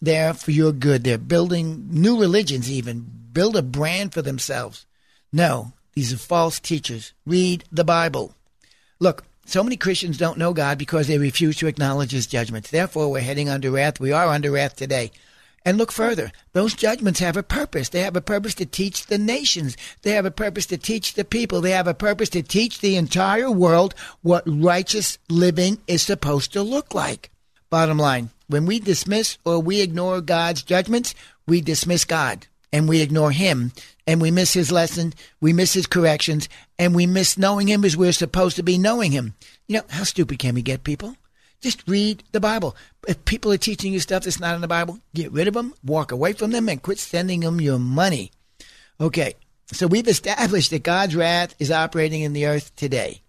there 0.02 0.34
for 0.34 0.52
your 0.52 0.72
good. 0.72 1.04
They're 1.04 1.18
building 1.18 1.88
new 1.92 2.20
religions, 2.20 2.72
even 2.72 3.06
build 3.34 3.56
a 3.56 3.62
brand 3.62 4.14
for 4.14 4.22
themselves. 4.22 4.86
No, 5.34 5.74
these 5.94 6.14
are 6.14 6.18
false 6.18 6.60
teachers. 6.60 7.14
Read 7.26 7.64
the 7.72 7.84
Bible. 7.84 8.36
Look, 9.00 9.24
so 9.52 9.64
many 9.64 9.76
Christians 9.76 10.18
don't 10.18 10.38
know 10.38 10.54
God 10.54 10.78
because 10.78 11.08
they 11.08 11.18
refuse 11.18 11.58
to 11.58 11.68
acknowledge 11.68 12.12
his 12.12 12.28
judgments. 12.28 12.72
Therefore, 12.72 13.12
we're 13.12 13.20
heading 13.20 13.50
under 13.50 13.72
wrath. 13.72 14.00
We 14.00 14.12
are 14.12 14.28
under 14.28 14.52
wrath 14.52 14.76
today. 14.76 15.12
And 15.64 15.78
look 15.78 15.92
further. 15.92 16.32
Those 16.54 16.74
judgments 16.74 17.20
have 17.20 17.38
a 17.38 17.44
purpose. 17.44 17.90
They 17.90 18.02
have 18.02 18.16
a 18.16 18.22
purpose 18.22 18.56
to 18.56 18.66
teach 18.66 19.06
the 19.06 19.18
nations. 19.18 19.78
They 20.02 20.12
have 20.12 20.26
a 20.26 20.32
purpose 20.32 20.66
to 20.68 20.78
teach 20.78 21.14
the 21.14 21.26
people. 21.26 21.62
They 21.62 21.72
have 21.72 21.88
a 21.88 21.94
purpose 21.94 22.30
to 22.30 22.42
teach 22.42 22.80
the 22.80 22.96
entire 22.96 23.52
world 23.52 23.94
what 24.22 24.44
righteous 24.48 25.20
living 25.30 25.78
is 25.86 26.02
supposed 26.02 26.54
to 26.54 26.64
look 26.64 26.96
like. 26.96 27.30
Bottom 27.70 28.00
line, 28.00 28.30
when 28.48 28.66
we 28.66 28.80
dismiss 28.80 29.38
or 29.46 29.60
we 29.60 29.82
ignore 29.82 30.22
God's 30.22 30.64
judgments, 30.64 31.14
we 31.46 31.62
dismiss 31.62 32.06
God 32.06 32.48
and 32.74 32.88
we 32.88 33.02
ignore 33.02 33.32
him 33.32 33.72
and 34.08 34.22
we 34.22 34.32
miss 34.32 34.54
his 34.54 34.72
lesson, 34.72 35.14
we 35.40 35.54
miss 35.54 35.74
his 35.74 35.88
corrections, 35.88 36.50
and 36.80 36.96
we 36.96 37.06
miss 37.06 37.38
knowing 37.38 37.68
him 37.68 37.86
as 37.86 37.96
we're 37.96 38.12
supposed 38.12 38.56
to 38.56 38.64
be 38.64 38.78
knowing 38.78 39.12
him. 39.12 39.36
You 39.68 39.78
know, 39.78 39.84
how 39.90 40.04
stupid 40.04 40.40
can 40.40 40.56
we 40.56 40.62
get 40.62 40.84
people? 40.84 41.16
Just 41.62 41.88
read 41.88 42.24
the 42.32 42.40
Bible. 42.40 42.76
If 43.08 43.24
people 43.26 43.52
are 43.52 43.58
teaching 43.58 43.94
you 43.94 44.00
stuff 44.00 44.24
that's 44.24 44.40
not 44.40 44.56
in 44.56 44.62
the 44.62 44.68
Bible, 44.68 45.00
get 45.14 45.32
rid 45.32 45.48
of 45.48 45.54
them, 45.54 45.76
walk 45.84 46.12
away 46.12 46.34
from 46.34 46.52
them, 46.52 46.68
and 46.68 46.82
quit 46.82 46.98
sending 46.98 47.42
them 47.42 47.62
your 47.62 47.78
money. 47.78 48.32
Okay, 49.00 49.36
so 49.72 49.86
we've 49.86 50.08
established 50.08 50.72
that 50.72 50.84
God's 50.84 51.16
wrath 51.16 51.56
is 51.60 51.72
operating 51.72 52.22
in 52.22 52.34
the 52.34 52.48
earth 52.48 52.76
today. 52.76 53.22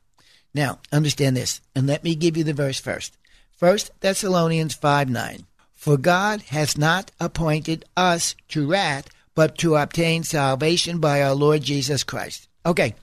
Now, 0.55 0.81
understand 0.91 1.37
this, 1.37 1.61
and 1.75 1.87
let 1.87 2.05
me 2.05 2.15
give 2.15 2.37
you 2.37 2.45
the 2.45 2.55
verse 2.55 2.81
first. 2.81 3.17
First 3.51 3.91
Thessalonians 4.01 4.75
5 4.75 5.09
9. 5.11 5.47
For 5.73 5.97
God 5.97 6.43
has 6.43 6.79
not 6.79 7.11
appointed 7.21 7.85
us 7.97 8.35
to 8.49 8.67
wrath, 8.67 9.09
but 9.35 9.59
to 9.59 9.77
obtain 9.77 10.23
salvation 10.23 10.99
by 10.99 11.23
our 11.23 11.35
Lord 11.35 11.63
Jesus 11.63 12.05
Christ. 12.05 12.49
Okay, 12.65 12.95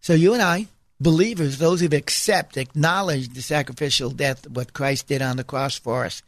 so 0.00 0.14
you 0.14 0.32
and 0.32 0.42
I, 0.42 0.68
believers, 1.00 1.58
those 1.58 1.80
who've 1.80 1.92
accepted, 1.92 2.60
acknowledged 2.60 3.34
the 3.34 3.42
sacrificial 3.42 4.10
death, 4.10 4.48
what 4.48 4.72
Christ 4.72 5.08
did 5.08 5.22
on 5.22 5.36
the 5.36 5.44
cross 5.44 5.78
for 5.78 6.04
us, 6.04 6.22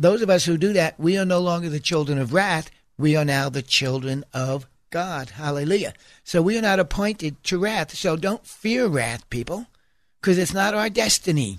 those 0.00 0.22
of 0.22 0.30
us 0.30 0.46
who 0.46 0.56
do 0.56 0.72
that, 0.72 0.98
we 0.98 1.18
are 1.18 1.26
no 1.26 1.40
longer 1.40 1.68
the 1.68 1.78
children 1.78 2.18
of 2.18 2.32
wrath. 2.32 2.70
We 2.96 3.16
are 3.16 3.24
now 3.24 3.50
the 3.50 3.60
children 3.60 4.24
of 4.32 4.66
God. 4.88 5.30
Hallelujah. 5.30 5.92
So 6.24 6.40
we 6.40 6.56
are 6.56 6.62
not 6.62 6.80
appointed 6.80 7.42
to 7.44 7.58
wrath. 7.58 7.94
So 7.94 8.16
don't 8.16 8.46
fear 8.46 8.86
wrath, 8.86 9.28
people, 9.28 9.66
because 10.20 10.38
it's 10.38 10.54
not 10.54 10.72
our 10.72 10.88
destiny. 10.88 11.58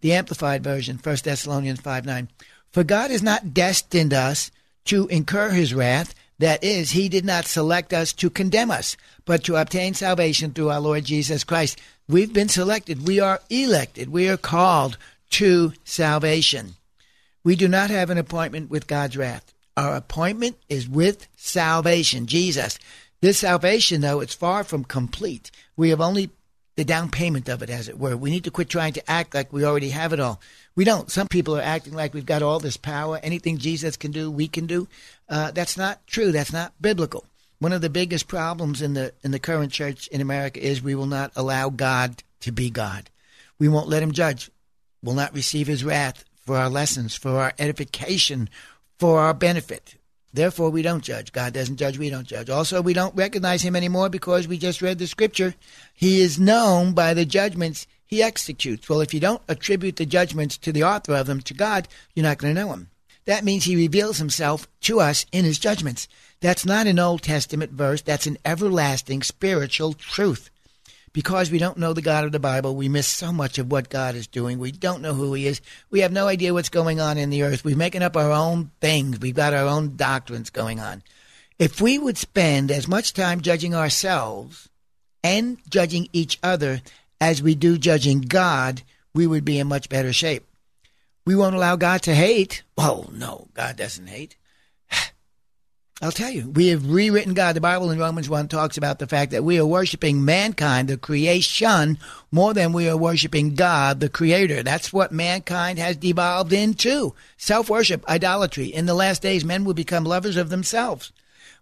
The 0.00 0.12
Amplified 0.12 0.62
Version, 0.62 1.00
1 1.02 1.16
Thessalonians 1.24 1.80
5 1.80 2.06
9. 2.06 2.28
For 2.70 2.84
God 2.84 3.10
has 3.10 3.22
not 3.22 3.52
destined 3.52 4.14
us 4.14 4.52
to 4.84 5.08
incur 5.08 5.50
his 5.50 5.74
wrath, 5.74 6.14
that 6.42 6.64
is, 6.64 6.90
he 6.90 7.08
did 7.08 7.24
not 7.24 7.46
select 7.46 7.92
us 7.92 8.12
to 8.14 8.28
condemn 8.28 8.72
us, 8.72 8.96
but 9.24 9.44
to 9.44 9.54
obtain 9.54 9.94
salvation 9.94 10.50
through 10.50 10.70
our 10.70 10.80
Lord 10.80 11.04
Jesus 11.04 11.44
Christ. 11.44 11.80
We've 12.08 12.32
been 12.32 12.48
selected. 12.48 13.06
We 13.06 13.20
are 13.20 13.40
elected. 13.48 14.08
We 14.08 14.28
are 14.28 14.36
called 14.36 14.98
to 15.30 15.72
salvation. 15.84 16.74
We 17.44 17.54
do 17.54 17.68
not 17.68 17.90
have 17.90 18.10
an 18.10 18.18
appointment 18.18 18.70
with 18.70 18.88
God's 18.88 19.16
wrath. 19.16 19.54
Our 19.76 19.94
appointment 19.94 20.56
is 20.68 20.88
with 20.88 21.28
salvation, 21.36 22.26
Jesus. 22.26 22.76
This 23.20 23.38
salvation, 23.38 24.00
though, 24.00 24.18
it's 24.18 24.34
far 24.34 24.64
from 24.64 24.82
complete. 24.82 25.52
We 25.76 25.90
have 25.90 26.00
only 26.00 26.30
the 26.74 26.84
down 26.84 27.10
payment 27.10 27.48
of 27.48 27.62
it, 27.62 27.70
as 27.70 27.88
it 27.88 27.98
were. 27.98 28.16
We 28.16 28.30
need 28.30 28.44
to 28.44 28.50
quit 28.50 28.68
trying 28.68 28.94
to 28.94 29.10
act 29.10 29.34
like 29.34 29.52
we 29.52 29.64
already 29.64 29.90
have 29.90 30.12
it 30.12 30.20
all. 30.20 30.40
We 30.74 30.84
don't. 30.84 31.10
Some 31.10 31.28
people 31.28 31.56
are 31.56 31.62
acting 31.62 31.92
like 31.92 32.14
we've 32.14 32.26
got 32.26 32.42
all 32.42 32.58
this 32.58 32.78
power. 32.78 33.20
Anything 33.22 33.58
Jesus 33.58 33.96
can 33.96 34.10
do, 34.10 34.30
we 34.30 34.48
can 34.48 34.66
do. 34.66 34.88
Uh, 35.32 35.50
that's 35.50 35.78
not 35.78 36.06
true. 36.06 36.30
That's 36.30 36.52
not 36.52 36.74
biblical. 36.78 37.24
One 37.58 37.72
of 37.72 37.80
the 37.80 37.88
biggest 37.88 38.28
problems 38.28 38.82
in 38.82 38.92
the 38.92 39.14
in 39.22 39.30
the 39.30 39.38
current 39.38 39.72
church 39.72 40.06
in 40.08 40.20
America 40.20 40.62
is 40.62 40.82
we 40.82 40.94
will 40.94 41.06
not 41.06 41.32
allow 41.34 41.70
God 41.70 42.22
to 42.40 42.52
be 42.52 42.68
God. 42.68 43.08
We 43.58 43.66
won't 43.66 43.88
let 43.88 44.02
Him 44.02 44.12
judge. 44.12 44.50
We'll 45.02 45.14
not 45.14 45.34
receive 45.34 45.68
His 45.68 45.84
wrath 45.84 46.24
for 46.44 46.58
our 46.58 46.68
lessons, 46.68 47.14
for 47.14 47.40
our 47.40 47.54
edification, 47.58 48.50
for 48.98 49.20
our 49.20 49.32
benefit. 49.32 49.94
Therefore, 50.34 50.68
we 50.68 50.82
don't 50.82 51.02
judge. 51.02 51.32
God 51.32 51.54
doesn't 51.54 51.76
judge. 51.76 51.96
We 51.96 52.10
don't 52.10 52.26
judge. 52.26 52.50
Also, 52.50 52.82
we 52.82 52.92
don't 52.92 53.16
recognize 53.16 53.62
him 53.62 53.76
anymore 53.76 54.08
because 54.08 54.46
we 54.46 54.58
just 54.58 54.82
read 54.82 54.98
the 54.98 55.06
scripture. 55.06 55.54
He 55.94 56.20
is 56.20 56.38
known 56.38 56.92
by 56.92 57.14
the 57.14 57.26
judgments 57.26 57.86
he 58.04 58.22
executes. 58.22 58.88
Well, 58.88 59.00
if 59.00 59.12
you 59.12 59.20
don't 59.20 59.42
attribute 59.48 59.96
the 59.96 60.06
judgments 60.06 60.58
to 60.58 60.72
the 60.72 60.84
author 60.84 61.14
of 61.14 61.26
them 61.26 61.40
to 61.42 61.54
God, 61.54 61.88
you're 62.14 62.24
not 62.24 62.38
going 62.38 62.54
to 62.54 62.60
know 62.60 62.72
him. 62.72 62.88
That 63.24 63.44
means 63.44 63.64
he 63.64 63.76
reveals 63.76 64.18
himself 64.18 64.66
to 64.82 65.00
us 65.00 65.26
in 65.32 65.44
his 65.44 65.58
judgments. 65.58 66.08
That's 66.40 66.66
not 66.66 66.86
an 66.86 66.98
Old 66.98 67.22
Testament 67.22 67.72
verse. 67.72 68.02
That's 68.02 68.26
an 68.26 68.38
everlasting 68.44 69.22
spiritual 69.22 69.92
truth. 69.92 70.50
Because 71.12 71.50
we 71.50 71.58
don't 71.58 71.78
know 71.78 71.92
the 71.92 72.02
God 72.02 72.24
of 72.24 72.32
the 72.32 72.40
Bible, 72.40 72.74
we 72.74 72.88
miss 72.88 73.06
so 73.06 73.32
much 73.32 73.58
of 73.58 73.70
what 73.70 73.90
God 73.90 74.14
is 74.14 74.26
doing. 74.26 74.58
We 74.58 74.72
don't 74.72 75.02
know 75.02 75.12
who 75.12 75.34
He 75.34 75.46
is. 75.46 75.60
We 75.90 76.00
have 76.00 76.10
no 76.10 76.26
idea 76.26 76.54
what's 76.54 76.70
going 76.70 77.00
on 77.00 77.18
in 77.18 77.30
the 77.30 77.42
earth. 77.42 77.64
We're 77.64 77.76
making 77.76 78.02
up 78.02 78.16
our 78.16 78.32
own 78.32 78.70
things. 78.80 79.20
We've 79.20 79.34
got 79.34 79.52
our 79.52 79.66
own 79.66 79.96
doctrines 79.96 80.48
going 80.50 80.80
on. 80.80 81.02
If 81.58 81.80
we 81.80 81.98
would 81.98 82.16
spend 82.16 82.70
as 82.70 82.88
much 82.88 83.12
time 83.12 83.42
judging 83.42 83.74
ourselves 83.74 84.70
and 85.22 85.58
judging 85.68 86.08
each 86.12 86.38
other 86.42 86.80
as 87.20 87.42
we 87.42 87.54
do 87.54 87.78
judging 87.78 88.22
God, 88.22 88.82
we 89.14 89.26
would 89.26 89.44
be 89.44 89.58
in 89.58 89.68
much 89.68 89.88
better 89.88 90.12
shape. 90.12 90.46
We 91.24 91.36
won't 91.36 91.54
allow 91.54 91.76
God 91.76 92.02
to 92.02 92.14
hate. 92.14 92.62
Oh, 92.76 93.08
no, 93.12 93.48
God 93.54 93.76
doesn't 93.76 94.08
hate. 94.08 94.36
I'll 96.02 96.10
tell 96.10 96.30
you, 96.30 96.50
we 96.50 96.68
have 96.68 96.90
rewritten 96.90 97.34
God. 97.34 97.54
The 97.54 97.60
Bible 97.60 97.92
in 97.92 97.98
Romans 97.98 98.28
1 98.28 98.48
talks 98.48 98.76
about 98.76 98.98
the 98.98 99.06
fact 99.06 99.30
that 99.30 99.44
we 99.44 99.58
are 99.60 99.66
worshiping 99.66 100.24
mankind, 100.24 100.88
the 100.88 100.96
creation, 100.96 101.98
more 102.32 102.52
than 102.54 102.72
we 102.72 102.88
are 102.88 102.96
worshiping 102.96 103.54
God, 103.54 104.00
the 104.00 104.08
creator. 104.08 104.64
That's 104.64 104.92
what 104.92 105.12
mankind 105.12 105.78
has 105.78 105.96
devolved 105.96 106.52
into. 106.52 107.14
Self 107.36 107.70
worship, 107.70 108.04
idolatry. 108.08 108.66
In 108.66 108.86
the 108.86 108.94
last 108.94 109.22
days, 109.22 109.44
men 109.44 109.64
will 109.64 109.74
become 109.74 110.04
lovers 110.04 110.36
of 110.36 110.50
themselves. 110.50 111.12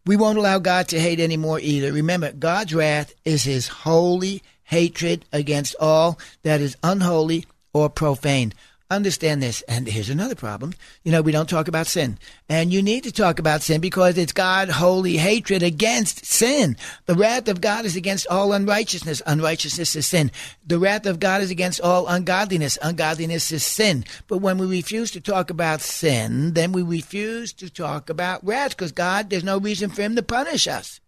We 0.07 0.17
won't 0.17 0.39
allow 0.39 0.59
God 0.59 0.89
to 0.89 1.01
hate 1.01 1.21
anymore 1.21 1.61
either. 1.61 1.93
Remember, 1.93 2.33
God's 2.33 2.75
wrath 2.75 3.13
is 3.27 3.43
his 3.43 3.69
holy 3.69 4.43
hatred 4.65 5.27
against 5.33 5.75
all 5.79 6.19
that 6.45 6.63
is 6.63 6.77
unholy 6.83 7.45
or 7.75 7.91
profane. 7.91 8.55
Understand 8.91 9.41
this. 9.41 9.63
And 9.63 9.87
here's 9.87 10.11
another 10.11 10.35
problem. 10.35 10.75
You 11.05 11.13
know, 11.13 11.23
we 11.23 11.31
don't 11.31 11.49
talk 11.49 11.69
about 11.69 11.87
sin. 11.87 12.19
And 12.49 12.73
you 12.73 12.83
need 12.83 13.05
to 13.05 13.13
talk 13.13 13.39
about 13.39 13.63
sin 13.63 13.81
because 13.81 14.19
it's 14.19 14.33
God's 14.33 14.73
holy 14.73 15.17
hatred 15.17 15.63
against 15.63 16.27
sin. 16.27 16.77
The 17.07 17.15
wrath 17.15 17.47
of 17.47 17.61
God 17.61 17.85
is 17.85 17.95
against 17.95 18.27
all 18.27 18.53
unrighteousness. 18.53 19.23
Unrighteousness 19.25 19.95
is 19.95 20.07
sin. 20.09 20.33
The 20.67 20.81
wrath 20.81 21.07
of 21.07 21.21
God 21.21 21.41
is 21.41 21.53
against 21.53 21.81
all 21.81 22.09
ungodliness. 22.09 22.79
Ungodliness 22.83 23.53
is 23.53 23.65
sin. 23.65 24.05
But 24.27 24.39
when 24.39 24.59
we 24.59 24.67
refuse 24.67 25.13
to 25.13 25.21
talk 25.21 25.51
about 25.51 25.81
sin, 25.81 26.55
then 26.55 26.73
we 26.73 26.83
refuse 26.83 27.53
to 27.55 27.71
talk 27.71 28.11
about 28.11 28.45
wrath 28.45 28.77
because 28.77 28.91
God, 28.91 29.31
there's 29.31 29.45
no 29.45 29.59
reason 29.59 29.91
for 29.91 30.03
him 30.03 30.17
to 30.17 30.23
punish 30.23 30.67
us. 30.67 31.01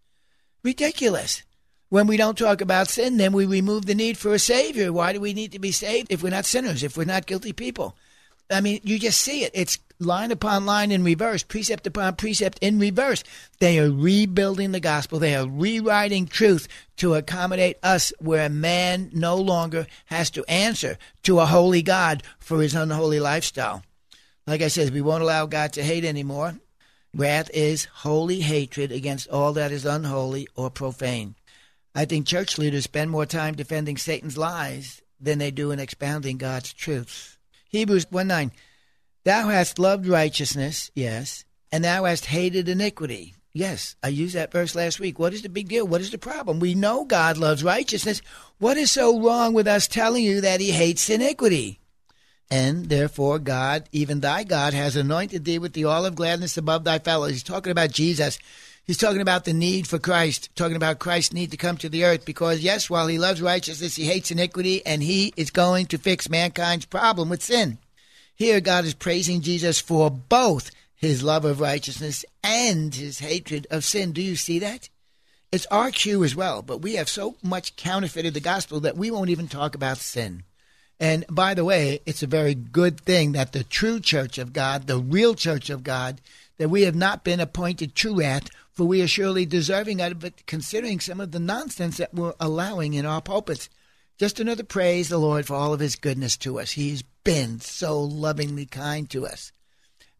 Ridiculous. 0.63 1.43
When 1.93 2.07
we 2.07 2.17
don't 2.17 2.39
talk 2.39 2.63
about 2.63 2.89
sin, 2.89 3.19
then 3.19 3.35
we 3.35 3.45
remove 3.45 3.85
the 3.85 3.95
need 3.95 4.17
for 4.17 4.33
a 4.33 4.39
Savior. 4.39 4.95
Why 4.95 5.13
do 5.13 5.21
we 5.21 5.35
need 5.35 5.53
to 5.53 5.59
be 5.59 5.73
saved 5.73 6.11
if 6.11 6.23
we're 6.23 6.31
not 6.31 6.47
sinners, 6.47 6.83
if 6.83 6.97
we're 6.97 7.05
not 7.05 7.27
guilty 7.27 7.53
people? 7.53 7.95
I 8.51 8.63
mean, 8.63 8.81
you 8.83 8.99
just 8.99 9.21
see 9.21 9.45
it. 9.45 9.51
It's 9.53 9.79
line 9.99 10.31
upon 10.31 10.65
line 10.65 10.91
in 10.91 11.05
reverse, 11.05 11.43
precept 11.43 11.87
upon 11.87 12.17
precept 12.17 12.59
in 12.63 12.79
reverse. 12.79 13.23
They 13.59 13.79
are 13.79 13.91
rebuilding 13.91 14.73
the 14.73 14.81
gospel. 14.81 15.19
They 15.19 15.35
are 15.35 15.47
rewriting 15.47 16.29
truth 16.29 16.67
to 16.97 17.15
accommodate 17.15 17.77
us 17.83 18.11
where 18.19 18.49
man 18.49 19.11
no 19.13 19.37
longer 19.37 19.87
has 20.07 20.31
to 20.31 20.47
answer 20.47 20.97
to 21.25 21.41
a 21.41 21.45
holy 21.45 21.83
God 21.83 22.23
for 22.39 22.63
his 22.63 22.75
unholy 22.75 23.21
lifestyle. 23.21 23.83
Like 24.47 24.63
I 24.63 24.69
said, 24.69 24.95
we 24.95 25.03
won't 25.03 25.25
allow 25.25 25.45
God 25.45 25.75
to 25.75 25.83
hate 25.83 26.07
anymore. 26.07 26.55
Wrath 27.15 27.51
is 27.53 27.85
holy 27.85 28.41
hatred 28.41 28.91
against 28.93 29.29
all 29.29 29.53
that 29.53 29.73
is 29.73 29.85
unholy 29.85 30.49
or 30.57 30.71
profane. 30.71 31.35
I 31.95 32.05
think 32.05 32.27
church 32.27 32.59
leaders 32.59 32.85
spend 32.85 33.11
more 33.11 33.27
time 33.27 33.55
defending 33.55 33.97
Satan's 33.97 34.39
lies 34.39 35.03
than 35.21 35.39
they 35.39 35.51
do 35.51 35.71
in 35.71 35.79
expounding 35.79 36.39
God's 36.39 36.73
truths. 36.73 37.39
Hebrews 37.69 38.07
1 38.11 38.27
9. 38.27 38.53
Thou 39.25 39.49
hast 39.49 39.79
loved 39.79 40.07
righteousness, 40.07 40.91
yes, 40.95 41.45
and 41.71 41.85
thou 41.85 42.05
hast 42.05 42.27
hated 42.27 42.69
iniquity. 42.69 43.35
Yes, 43.55 43.97
I 44.03 44.09
used 44.09 44.35
that 44.35 44.51
verse 44.51 44.75
last 44.75 44.99
week. 44.99 45.19
What 45.19 45.35
is 45.35 45.43
the 45.43 45.49
big 45.51 45.69
deal? 45.69 45.87
What 45.87 46.01
is 46.01 46.11
the 46.11 46.19
problem? 46.19 46.59
We 46.59 46.75
know 46.75 47.05
God 47.05 47.37
loves 47.37 47.63
righteousness. 47.63 48.23
What 48.59 48.79
is 48.79 48.91
so 48.91 49.21
wrong 49.21 49.53
with 49.53 49.67
us 49.67 49.87
telling 49.87 50.25
you 50.25 50.41
that 50.41 50.61
he 50.61 50.71
hates 50.71 51.11
iniquity? 51.11 51.79
And 52.51 52.89
therefore, 52.89 53.39
God, 53.39 53.89
even 53.93 54.21
thy 54.21 54.45
God, 54.45 54.75
has 54.75 54.97
anointed 54.97 55.45
thee 55.45 55.59
with 55.59 55.75
the 55.75 55.87
oil 55.87 56.07
of 56.07 56.15
gladness 56.15 56.57
above 56.57 56.85
thy 56.85 56.99
fellows. 56.99 57.33
He's 57.33 57.43
talking 57.43 57.71
about 57.71 57.93
Jesus. 57.93 58.39
He's 58.85 58.99
talking 58.99 59.21
about 59.21 59.45
the 59.45 59.53
need 59.53 59.87
for 59.87 60.01
Christ, 60.01 60.51
talking 60.57 60.77
about 60.77 60.99
Christ's 60.99 61.33
need 61.33 61.53
to 61.53 61.57
come 61.57 61.77
to 61.79 61.89
the 61.89 62.05
earth 62.05 62.25
because, 62.25 62.61
yes, 62.61 62.91
while 62.91 63.07
he 63.07 63.19
loves 63.19 63.41
righteousness, 63.41 63.95
he 63.95 64.07
hates 64.07 64.33
iniquity, 64.33 64.85
and 64.85 65.03
he 65.03 65.33
is 65.37 65.51
going 65.51 65.87
to 65.87 65.99
fix 65.99 66.29
mankind's 66.29 66.87
problem 66.87 67.29
with 67.29 67.43
sin. 67.43 67.79
Here, 68.35 68.61
God 68.61 68.85
is 68.85 68.95
praising 68.95 69.41
Jesus 69.41 69.79
for 69.79 70.11
both 70.11 70.73
his 70.97 71.23
love 71.23 71.45
of 71.45 71.61
righteousness 71.61 72.25
and 72.43 72.93
his 72.93 73.21
hatred 73.21 73.69
of 73.71 73.85
sin. 73.85 74.13
Do 74.13 74.21
you 74.21 74.35
see 74.35 74.59
that? 74.59 74.89
It's 75.53 75.67
our 75.67 75.91
cue 75.91 76.25
as 76.25 76.35
well, 76.35 76.63
but 76.63 76.79
we 76.79 76.95
have 76.95 77.09
so 77.09 77.37
much 77.43 77.77
counterfeited 77.77 78.35
the 78.35 78.41
gospel 78.41 78.81
that 78.81 78.97
we 78.97 79.11
won't 79.11 79.31
even 79.31 79.49
talk 79.49 79.75
about 79.75 79.99
sin. 79.99 80.43
And 80.99 81.25
by 81.29 81.55
the 81.55 81.65
way, 81.65 82.01
it's 82.07 82.23
a 82.23 82.29
very 82.29 82.55
good 82.55 83.01
thing 83.01 83.33
that 83.33 83.53
the 83.53 83.65
true 83.65 84.01
church 84.01 84.39
of 84.39 84.53
God, 84.53 84.87
the 84.87 84.99
real 84.99 85.35
church 85.35 85.69
of 85.69 85.85
God, 85.85 86.21
that 86.59 86.69
we 86.69 86.83
have 86.83 86.95
not 86.95 87.25
been 87.25 87.41
appointed 87.41 87.95
true 87.95 88.21
at 88.21 88.49
for 88.73 88.85
we 88.85 89.03
are 89.03 89.09
surely 89.09 89.45
deserving 89.45 90.01
of 90.01 90.25
it, 90.25 90.47
considering 90.47 91.01
some 91.01 91.21
of 91.21 91.33
the 91.33 91.41
nonsense 91.41 91.99
that 91.99 92.15
we're 92.15 92.35
allowing 92.41 92.95
in 92.95 93.05
our 93.05 93.21
pulpits. 93.21 93.69
Just 94.19 94.41
another 94.41 94.65
praise 94.65 95.09
the 95.09 95.19
Lord 95.19 95.47
for 95.47 95.55
all 95.55 95.73
of 95.73 95.81
his 95.81 95.97
goodness 95.97 96.37
to 96.39 96.59
us. 96.59 96.73
He's 96.73 97.03
been 97.25 97.61
so 97.61 98.01
lovingly 98.01 98.67
kind 98.67 99.09
to 99.11 99.27
us. 99.27 99.53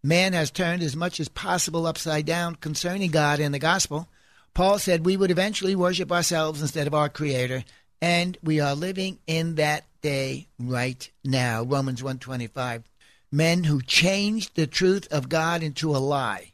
Man 0.03 0.33
has 0.33 0.51
turned 0.51 0.83
as 0.83 0.97
much 0.97 1.21
as 1.21 1.29
possible 1.29 1.87
upside 1.87 2.27
down 2.27 2.57
concerning 2.57 3.11
God 3.11 3.41
and 3.41 3.55
the 3.55 3.59
gospel. 3.59 4.09
Paul 4.55 4.79
said 4.79 5.07
we 5.07 5.17
would 5.17 5.31
eventually 5.31 5.77
worship 5.77 6.13
ourselves 6.13 6.61
instead 6.61 6.87
of 6.87 6.95
our 6.95 7.09
Creator, 7.09 7.65
and 8.01 8.37
we 8.43 8.61
are 8.61 8.75
living 8.75 9.19
in 9.27 9.55
that 9.55 9.85
day 10.03 10.49
right 10.59 11.09
now. 11.25 11.63
Romans 11.63 12.03
125. 12.03 12.83
Men 13.31 13.65
who 13.65 13.81
changed 13.81 14.57
the 14.57 14.67
truth 14.67 15.09
of 15.11 15.29
God 15.31 15.63
into 15.63 15.97
a 15.97 15.99
lie 15.99 16.53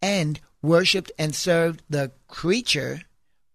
and 0.00 0.40
worshipped 0.66 1.12
and 1.18 1.34
served 1.34 1.82
the 1.88 2.12
creature 2.28 3.02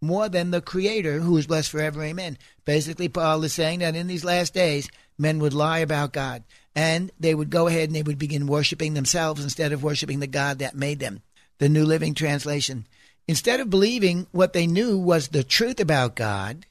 more 0.02 0.30
than 0.30 0.52
the 0.52 0.62
creator 0.62 1.20
who 1.20 1.38
is 1.38 1.48
blessed 1.48 1.70
forever. 1.70 2.04
Amen. 2.04 2.38
Basically, 2.66 3.08
Paul 3.08 3.44
is 3.44 3.54
saying 3.54 3.80
that 3.80 3.96
in 3.96 4.08
these 4.08 4.24
last 4.24 4.54
days, 4.54 4.90
men 5.18 5.40
would 5.40 5.54
lie 5.54 5.80
about 5.80 6.14
God 6.14 6.44
and 6.76 7.12
they 7.20 7.36
would 7.36 7.50
go 7.50 7.68
ahead 7.68 7.90
and 7.90 7.96
they 7.96 8.02
would 8.02 8.18
begin 8.18 8.48
worshiping 8.48 8.94
themselves 8.94 9.44
instead 9.44 9.72
of 9.72 9.84
worshiping 9.84 10.20
the 10.20 10.28
God 10.28 10.60
that 10.60 10.76
made 10.76 11.00
them. 11.00 11.22
The 11.60 11.70
New 11.70 11.86
Living 11.86 12.16
Translation. 12.16 12.88
Instead 13.28 13.60
of 13.60 13.70
believing 13.70 14.26
what 14.32 14.54
they 14.54 14.66
knew 14.66 14.98
was 14.98 15.28
the 15.28 15.44
truth 15.44 15.80
about 15.80 16.16
God, 16.16 16.66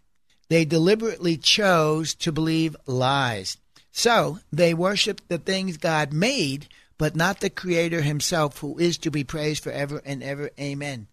they 0.48 0.64
deliberately 0.64 1.37
chose 1.37 2.12
to 2.16 2.33
believe 2.33 2.76
lies. 2.87 3.57
So 3.92 4.40
they 4.53 4.74
worshiped 4.74 5.29
the 5.29 5.38
things 5.38 5.76
God 5.76 6.12
made 6.12 6.66
but 7.00 7.16
not 7.16 7.40
the 7.40 7.48
Creator 7.48 8.02
himself, 8.02 8.58
who 8.58 8.78
is 8.78 8.98
to 8.98 9.10
be 9.10 9.24
praised 9.24 9.64
forever 9.64 10.02
and 10.04 10.22
ever. 10.22 10.50
Amen. 10.60 11.06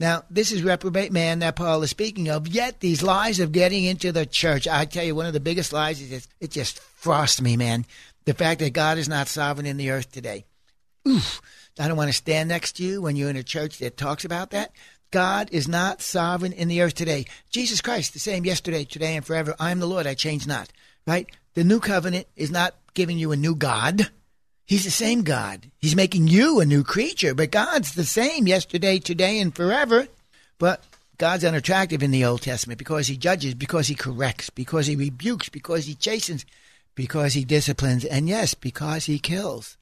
Now, 0.00 0.24
this 0.28 0.50
is 0.50 0.64
reprobate 0.64 1.12
man 1.12 1.38
that 1.38 1.54
Paul 1.54 1.80
is 1.84 1.90
speaking 1.90 2.28
of. 2.28 2.48
Yet 2.48 2.80
these 2.80 3.04
lies 3.04 3.38
of 3.38 3.52
getting 3.52 3.84
into 3.84 4.10
the 4.10 4.26
church, 4.26 4.66
I 4.66 4.84
tell 4.84 5.04
you, 5.04 5.14
one 5.14 5.26
of 5.26 5.32
the 5.32 5.38
biggest 5.38 5.72
lies 5.72 6.00
is 6.00 6.08
just, 6.08 6.28
it 6.40 6.50
just 6.50 6.80
frosts 6.80 7.40
me, 7.40 7.56
man. 7.56 7.86
The 8.24 8.34
fact 8.34 8.58
that 8.58 8.72
God 8.72 8.98
is 8.98 9.08
not 9.08 9.28
sovereign 9.28 9.64
in 9.64 9.76
the 9.76 9.90
earth 9.90 10.10
today. 10.10 10.44
Oof. 11.06 11.40
I 11.78 11.86
don't 11.86 11.96
want 11.96 12.10
to 12.10 12.16
stand 12.16 12.48
next 12.48 12.72
to 12.78 12.82
you 12.82 13.00
when 13.00 13.14
you're 13.14 13.30
in 13.30 13.36
a 13.36 13.44
church 13.44 13.78
that 13.78 13.96
talks 13.96 14.24
about 14.24 14.50
that. 14.50 14.72
God 15.12 15.50
is 15.52 15.68
not 15.68 16.02
sovereign 16.02 16.52
in 16.52 16.66
the 16.66 16.82
earth 16.82 16.94
today. 16.94 17.26
Jesus 17.48 17.80
Christ, 17.80 18.12
the 18.12 18.18
same 18.18 18.44
yesterday, 18.44 18.82
today, 18.82 19.14
and 19.14 19.24
forever. 19.24 19.54
I 19.60 19.70
am 19.70 19.78
the 19.78 19.86
Lord, 19.86 20.08
I 20.08 20.14
change 20.14 20.48
not. 20.48 20.72
Right? 21.06 21.28
The 21.54 21.62
new 21.62 21.78
covenant 21.78 22.26
is 22.34 22.50
not 22.50 22.74
giving 22.94 23.18
you 23.18 23.30
a 23.30 23.36
new 23.36 23.54
God. 23.54 24.10
He's 24.68 24.84
the 24.84 24.90
same 24.90 25.22
God. 25.22 25.70
He's 25.78 25.96
making 25.96 26.28
you 26.28 26.60
a 26.60 26.66
new 26.66 26.84
creature, 26.84 27.34
but 27.34 27.50
God's 27.50 27.94
the 27.94 28.04
same 28.04 28.46
yesterday, 28.46 28.98
today, 28.98 29.40
and 29.40 29.56
forever. 29.56 30.08
But 30.58 30.84
God's 31.16 31.46
unattractive 31.46 32.02
in 32.02 32.10
the 32.10 32.26
Old 32.26 32.42
Testament 32.42 32.78
because 32.78 33.06
he 33.06 33.16
judges, 33.16 33.54
because 33.54 33.86
he 33.86 33.94
corrects, 33.94 34.50
because 34.50 34.86
he 34.86 34.94
rebukes, 34.94 35.48
because 35.48 35.86
he 35.86 35.94
chastens, 35.94 36.44
because 36.94 37.32
he 37.32 37.46
disciplines, 37.46 38.04
and 38.04 38.28
yes, 38.28 38.52
because 38.52 39.06
he 39.06 39.18
kills. 39.18 39.78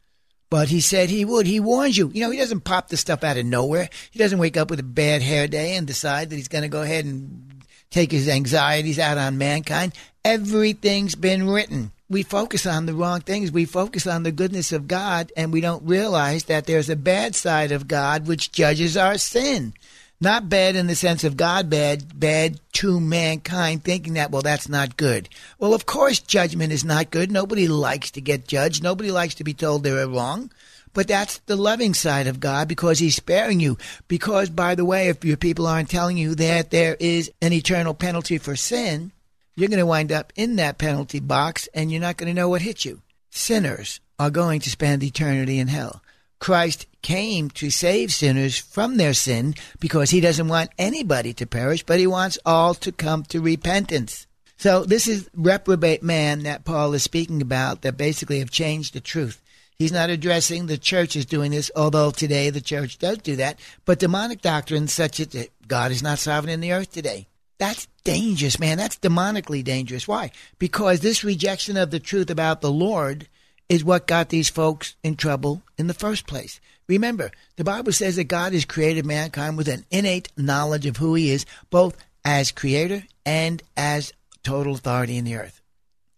But 0.51 0.68
he 0.68 0.81
said 0.81 1.11
he 1.11 1.25
would. 1.25 1.49
He 1.49 1.59
warns 1.59 1.99
you. 1.99 2.12
You 2.14 2.20
know, 2.20 2.31
he 2.31 2.38
doesn't 2.38 2.61
pop 2.61 2.88
the 2.88 2.96
stuff 2.96 3.25
out 3.25 3.38
of 3.38 3.44
nowhere. 3.44 3.90
He 4.12 4.20
doesn't 4.20 4.38
wake 4.38 4.57
up 4.57 4.70
with 4.70 4.79
a 4.79 4.85
bad 4.85 5.20
hair 5.20 5.49
day 5.49 5.75
and 5.75 5.85
decide 5.85 6.31
that 6.31 6.37
he's 6.37 6.46
going 6.46 6.62
to 6.62 6.68
go 6.68 6.83
ahead 6.83 7.05
and 7.05 7.61
take 7.90 8.12
his 8.12 8.29
anxieties 8.29 9.01
out 9.01 9.18
on 9.18 9.37
mankind. 9.37 9.94
Everything's 10.25 11.16
been 11.16 11.49
written 11.49 11.90
we 12.09 12.23
focus 12.23 12.66
on 12.66 12.87
the 12.87 12.95
wrong 12.95 13.21
things. 13.21 13.51
We 13.51 13.64
focus 13.64 14.07
on 14.07 14.23
the 14.23 14.33
goodness 14.33 14.73
of 14.73 14.88
God, 14.88 15.33
and 15.37 15.53
we 15.53 15.61
don't 15.61 15.87
realize 15.87 16.45
that 16.45 16.66
there's 16.66 16.88
a 16.88 16.97
bad 16.97 17.35
side 17.35 17.73
of 17.73 17.88
God 17.88 18.27
which 18.27 18.53
judges 18.53 18.97
our 18.97 19.19
sin. 19.19 19.75
Not 20.19 20.49
bad 20.49 20.77
in 20.77 20.87
the 20.87 20.95
sense 20.95 21.25
of 21.25 21.37
God 21.37 21.69
bad, 21.69 22.19
bad 22.19 22.59
to 22.75 23.01
mankind, 23.01 23.85
thinking 23.85 24.14
that, 24.14 24.31
well, 24.31 24.40
that's 24.40 24.69
not 24.69 24.97
good. 24.97 25.29
Well, 25.59 25.75
of 25.75 25.85
course, 25.85 26.21
judgment 26.21 26.73
is 26.73 26.85
not 26.85 27.11
good. 27.11 27.31
Nobody 27.31 27.69
likes 27.69 28.12
to 28.12 28.23
get 28.23 28.49
judged. 28.49 28.83
Nobody 28.83 29.11
likes 29.11 29.35
to 29.35 29.45
be 29.45 29.53
told 29.53 29.83
they're 29.83 30.09
wrong. 30.09 30.51
But 30.95 31.09
that's 31.09 31.38
the 31.45 31.57
loving 31.57 31.92
side 31.92 32.27
of 32.27 32.40
God 32.40 32.69
because 32.69 32.99
He's 32.99 33.16
sparing 33.16 33.61
you. 33.61 33.77
Because, 34.09 34.49
by 34.49 34.75
the 34.75 34.87
way, 34.87 35.09
if 35.09 35.23
your 35.23 35.37
people 35.37 35.66
aren't 35.66 35.90
telling 35.90 36.16
you 36.16 36.35
that 36.37 36.71
there 36.71 36.97
is 36.99 37.31
an 37.42 37.53
eternal 37.53 37.92
penalty 37.92 38.38
for 38.38 38.57
sin, 38.57 39.12
you're 39.57 39.69
going 39.69 39.79
to 39.79 39.87
wind 39.87 40.12
up 40.12 40.33
in 40.37 40.57
that 40.57 40.79
penalty 40.79 41.19
box 41.19 41.69
and 41.75 41.90
you're 41.90 42.01
not 42.01 42.19
going 42.19 42.29
to 42.29 42.38
know 42.38 42.49
what 42.49 42.62
hit 42.62 42.85
you. 42.85 43.01
Sinners 43.31 44.01
are 44.19 44.31
going 44.31 44.61
to 44.61 44.71
spend 44.71 45.03
eternity 45.03 45.59
in 45.59 45.69
hell. 45.69 46.03
Christ 46.38 46.87
came 47.01 47.49
to 47.51 47.71
save 47.71 48.12
sinners 48.12 48.59
from 48.59 48.97
their 48.97 49.14
sin 49.14 49.55
because 49.81 50.11
he 50.11 50.21
doesn't 50.21 50.49
want 50.49 50.71
anybody 50.79 51.33
to 51.35 51.47
perish, 51.47 51.83
but 51.83 51.99
he 51.99 52.07
wants 52.07 52.38
all 52.45 52.75
to 52.75 52.92
come 52.92 53.23
to 53.25 53.40
repentance. 53.40 54.27
So 54.59 54.85
this 54.85 55.07
is 55.07 55.29
reprobate 55.35 56.03
man 56.03 56.42
that 56.42 56.64
Paul 56.64 56.92
is 56.95 57.03
speaking 57.03 57.40
about 57.40 57.83
that 57.83 57.97
basically 57.97 58.38
have 58.40 58.51
changed 58.51 58.95
the 58.95 59.01
truth. 59.01 59.42
He's 59.79 59.92
not 59.92 60.09
addressing 60.09 60.66
the 60.66 60.79
church 60.79 61.16
is 61.16 61.27
doing 61.27 61.51
this, 61.51 61.71
although 61.77 62.11
today 62.11 62.49
the 62.49 62.62
church 62.62 62.99
does 62.99 63.19
do 63.19 63.37
that. 63.37 63.59
But 63.85 63.99
demonic 63.99 64.40
doctrines 64.40 64.92
such 64.92 65.21
as 65.21 65.29
that 65.29 65.51
God 65.69 65.90
is 65.90 66.03
not 66.03 66.19
sovereign 66.19 66.53
in 66.53 66.61
the 66.61 66.73
earth 66.73 66.92
today, 66.92 67.29
that's 67.59 67.88
dangerous, 68.05 68.59
man. 68.59 68.77
That's 68.77 68.99
demonically 68.99 69.64
dangerous. 69.64 70.07
Why? 70.07 70.31
Because 70.59 71.01
this 71.01 71.25
rejection 71.25 71.77
of 71.77 71.90
the 71.90 72.01
truth 72.01 72.31
about 72.31 72.61
the 72.61 72.71
Lord 72.71 73.29
is 73.69 73.85
what 73.85 74.07
got 74.07 74.29
these 74.29 74.49
folks 74.49 74.95
in 75.03 75.16
trouble 75.16 75.62
in 75.79 75.87
the 75.87 75.95
first 75.95 76.27
place. 76.27 76.61
Remember, 76.88 77.33
the 77.57 77.64
Bible 77.64 77.92
says 77.92 78.16
that 78.16 78.25
God 78.25 78.53
has 78.53 78.64
created 78.64 79.05
mankind 79.05 79.57
with 79.57 79.69
an 79.69 79.85
innate 79.90 80.31
knowledge 80.37 80.87
of 80.87 80.99
who 80.99 81.14
he 81.14 81.31
is, 81.31 81.47
both 81.71 81.97
as 82.25 82.53
creator 82.53 83.05
and 83.25 83.62
as 83.77 84.12
total 84.45 84.75
authority 84.75 85.16
in 85.16 85.25
the 85.25 85.35
earth. 85.35 85.61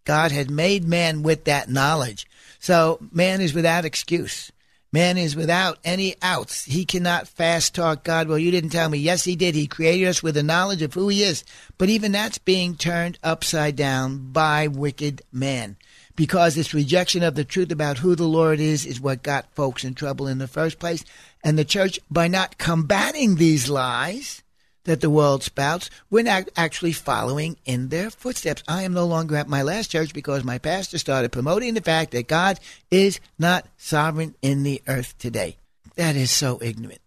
God 0.05 0.33
had 0.33 0.51
made 0.51 0.87
man 0.87 1.23
with 1.23 1.45
that 1.45 1.71
knowledge. 1.71 2.27
So 2.59 2.99
man 3.13 3.41
is 3.41 3.55
without 3.55 3.85
excuse. 3.85 4.51
Man 4.91 5.19
is 5.19 5.37
without 5.37 5.79
any 5.85 6.15
outs. 6.23 6.65
He 6.65 6.87
cannot 6.87 7.29
fast 7.29 7.75
talk 7.75 8.05
God. 8.05 8.27
Well, 8.27 8.39
you 8.39 8.51
didn't 8.51 8.71
tell 8.71 8.89
me. 8.89 8.97
Yes, 8.97 9.25
he 9.25 9.37
did. 9.37 9.55
He 9.55 9.67
created 9.67 10.09
us 10.09 10.23
with 10.23 10.37
a 10.39 10.43
knowledge 10.43 10.81
of 10.81 10.95
who 10.95 11.09
he 11.09 11.23
is. 11.23 11.45
But 11.77 11.91
even 11.91 12.13
that's 12.13 12.39
being 12.39 12.75
turned 12.75 13.19
upside 13.23 13.77
down 13.77 14.33
by 14.33 14.67
wicked 14.67 15.21
man. 15.31 15.77
Because 16.17 16.55
this 16.55 16.73
rejection 16.73 17.23
of 17.23 17.35
the 17.35 17.45
truth 17.45 17.71
about 17.71 17.99
who 17.99 18.15
the 18.15 18.25
Lord 18.25 18.61
is 18.61 18.87
is 18.87 19.01
what 19.01 19.23
got 19.23 19.55
folks 19.55 19.85
in 19.85 19.95
trouble 19.95 20.27
in 20.27 20.39
the 20.39 20.49
first 20.49 20.79
place. 20.79 21.05
And 21.45 21.59
the 21.59 21.67
church, 21.67 22.01
by 22.11 22.27
not 22.27 22.57
combating 22.57 23.37
these 23.37 23.69
lies, 23.69 24.43
that 24.89 25.03
the 25.03 25.11
world 25.11 25.43
spouts, 25.43 25.91
we're 26.11 26.25
not 26.25 26.49
actually 26.57 26.93
following 26.93 27.59
in 27.67 27.89
their 27.89 28.11
footsteps. 28.11 28.63
I 28.67 28.83
am 28.85 28.95
no 28.95 29.07
longer 29.07 29.37
at 29.37 29.47
my 29.47 29.63
last 29.63 29.91
church 29.91 30.15
because 30.15 30.45
my 30.45 30.57
pastor 30.57 30.97
started 30.97 31.31
promoting 31.31 31.75
the 31.75 31.83
fact 31.83 32.11
that 32.13 32.27
God 32.27 32.59
is 32.91 33.21
not 33.39 33.67
sovereign 33.77 34.35
in 34.41 34.63
the 34.63 34.83
earth 34.89 35.17
today. 35.19 35.59
That 35.97 36.17
is 36.17 36.31
so 36.31 36.59
ignorant. 36.63 37.01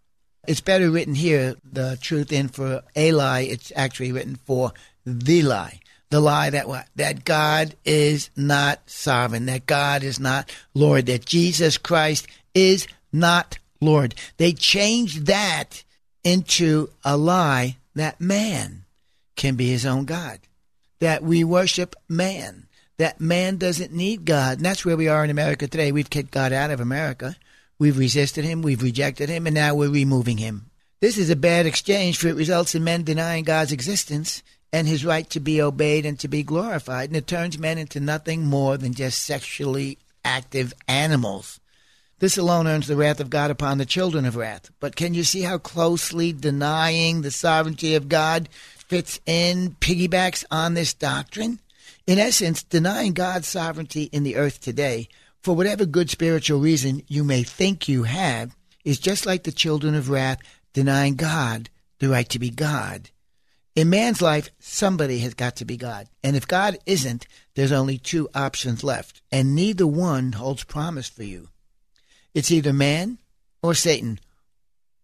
It's 0.47 0.61
better 0.61 0.91
written 0.91 1.15
here, 1.15 1.55
the 1.63 1.97
truth 2.01 2.31
in 2.31 2.49
for 2.49 2.83
a 2.95 3.11
lie. 3.11 3.41
It's 3.41 3.71
actually 3.75 4.11
written 4.11 4.35
for 4.35 4.73
the 5.05 5.41
lie. 5.41 5.79
The 6.11 6.19
lie 6.19 6.51
that 6.51 6.67
what? 6.67 6.87
That 6.95 7.25
God 7.25 7.75
is 7.83 8.29
not 8.35 8.81
sovereign, 8.85 9.47
that 9.47 9.65
God 9.65 10.03
is 10.03 10.19
not 10.19 10.53
Lord, 10.75 11.07
that 11.07 11.25
Jesus 11.25 11.77
Christ 11.77 12.27
is 12.53 12.87
not 13.11 13.57
Lord. 13.79 14.13
They 14.37 14.53
changed 14.53 15.25
that 15.25 15.83
into 16.23 16.89
a 17.03 17.17
lie 17.17 17.77
that 17.95 18.21
man 18.21 18.83
can 19.35 19.55
be 19.55 19.69
his 19.69 19.85
own 19.85 20.05
God, 20.05 20.39
that 20.99 21.23
we 21.23 21.43
worship 21.43 21.95
man, 22.07 22.67
that 22.97 23.19
man 23.19 23.57
doesn't 23.57 23.91
need 23.91 24.25
God. 24.25 24.57
And 24.57 24.65
that's 24.65 24.85
where 24.85 24.97
we 24.97 25.07
are 25.07 25.23
in 25.23 25.29
America 25.29 25.67
today. 25.67 25.91
We've 25.91 26.09
kicked 26.09 26.31
God 26.31 26.53
out 26.53 26.71
of 26.71 26.79
America. 26.79 27.35
We've 27.79 27.97
resisted 27.97 28.45
him, 28.45 28.61
we've 28.61 28.83
rejected 28.83 29.27
him, 29.27 29.47
and 29.47 29.55
now 29.55 29.73
we're 29.73 29.89
removing 29.89 30.37
him. 30.37 30.69
This 30.99 31.17
is 31.17 31.31
a 31.31 31.35
bad 31.35 31.65
exchange, 31.65 32.19
for 32.19 32.27
it 32.27 32.35
results 32.35 32.75
in 32.75 32.83
men 32.83 33.03
denying 33.03 33.43
God's 33.43 33.71
existence 33.71 34.43
and 34.71 34.87
his 34.87 35.03
right 35.03 35.27
to 35.31 35.39
be 35.39 35.61
obeyed 35.61 36.05
and 36.05 36.19
to 36.19 36.27
be 36.27 36.43
glorified, 36.43 37.09
and 37.09 37.17
it 37.17 37.25
turns 37.25 37.57
men 37.57 37.79
into 37.79 37.99
nothing 37.99 38.45
more 38.45 38.77
than 38.77 38.93
just 38.93 39.23
sexually 39.23 39.97
active 40.23 40.73
animals. 40.87 41.59
This 42.21 42.37
alone 42.37 42.67
earns 42.67 42.85
the 42.85 42.95
wrath 42.95 43.19
of 43.19 43.31
God 43.31 43.49
upon 43.49 43.79
the 43.79 43.85
children 43.85 44.25
of 44.25 44.35
wrath. 44.35 44.69
But 44.79 44.95
can 44.95 45.15
you 45.15 45.23
see 45.23 45.41
how 45.41 45.57
closely 45.57 46.31
denying 46.31 47.23
the 47.23 47.31
sovereignty 47.31 47.95
of 47.95 48.09
God 48.09 48.47
fits 48.77 49.19
in, 49.25 49.75
piggybacks 49.81 50.45
on 50.51 50.75
this 50.75 50.93
doctrine? 50.93 51.59
In 52.05 52.19
essence, 52.19 52.61
denying 52.61 53.13
God's 53.13 53.47
sovereignty 53.47 54.03
in 54.03 54.21
the 54.21 54.35
earth 54.35 54.61
today, 54.61 55.09
for 55.41 55.55
whatever 55.55 55.83
good 55.83 56.11
spiritual 56.11 56.59
reason 56.59 57.01
you 57.07 57.23
may 57.23 57.41
think 57.41 57.89
you 57.89 58.03
have, 58.03 58.55
is 58.85 58.99
just 58.99 59.25
like 59.25 59.41
the 59.41 59.51
children 59.51 59.95
of 59.95 60.11
wrath 60.11 60.37
denying 60.73 61.15
God 61.15 61.71
the 61.97 62.09
right 62.09 62.29
to 62.29 62.37
be 62.37 62.51
God. 62.51 63.09
In 63.75 63.89
man's 63.89 64.21
life, 64.21 64.51
somebody 64.59 65.17
has 65.21 65.33
got 65.33 65.55
to 65.55 65.65
be 65.65 65.75
God. 65.75 66.07
And 66.23 66.35
if 66.35 66.47
God 66.47 66.77
isn't, 66.85 67.25
there's 67.55 67.71
only 67.71 67.97
two 67.97 68.29
options 68.35 68.83
left, 68.83 69.23
and 69.31 69.55
neither 69.55 69.87
one 69.87 70.33
holds 70.33 70.63
promise 70.63 71.09
for 71.09 71.23
you. 71.23 71.47
It's 72.33 72.51
either 72.51 72.73
man 72.73 73.17
or 73.61 73.73
Satan. 73.73 74.19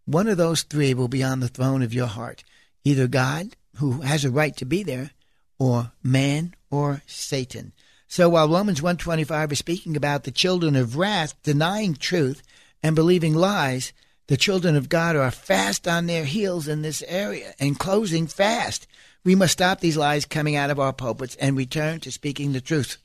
One 0.05 0.27
of 0.27 0.37
those 0.37 0.63
three 0.63 0.93
will 0.93 1.09
be 1.09 1.23
on 1.23 1.41
the 1.41 1.47
throne 1.47 1.81
of 1.81 1.93
your 1.93 2.07
heart. 2.07 2.43
Either 2.83 3.07
God, 3.07 3.55
who 3.75 4.01
has 4.01 4.23
a 4.23 4.31
right 4.31 4.55
to 4.57 4.65
be 4.65 4.83
there, 4.83 5.11
or 5.59 5.91
man 6.03 6.55
or 6.71 7.01
Satan. 7.05 7.73
So 8.07 8.29
while 8.29 8.47
Romans 8.47 8.81
125 8.81 9.51
is 9.51 9.59
speaking 9.59 9.97
about 9.97 10.23
the 10.23 10.31
children 10.31 10.75
of 10.75 10.95
wrath 10.95 11.35
denying 11.43 11.95
truth 11.95 12.41
and 12.81 12.95
believing 12.95 13.33
lies, 13.33 13.91
the 14.27 14.37
children 14.37 14.75
of 14.75 14.89
God 14.89 15.15
are 15.15 15.31
fast 15.31 15.87
on 15.87 16.05
their 16.05 16.25
heels 16.25 16.67
in 16.67 16.81
this 16.81 17.03
area 17.07 17.53
and 17.59 17.79
closing 17.79 18.27
fast. 18.27 18.87
We 19.25 19.35
must 19.35 19.53
stop 19.53 19.79
these 19.81 19.97
lies 19.97 20.25
coming 20.25 20.55
out 20.55 20.69
of 20.69 20.79
our 20.79 20.93
pulpits 20.93 21.35
and 21.35 21.57
return 21.57 21.99
to 22.01 22.11
speaking 22.11 22.53
the 22.53 22.61
truth. 22.61 22.97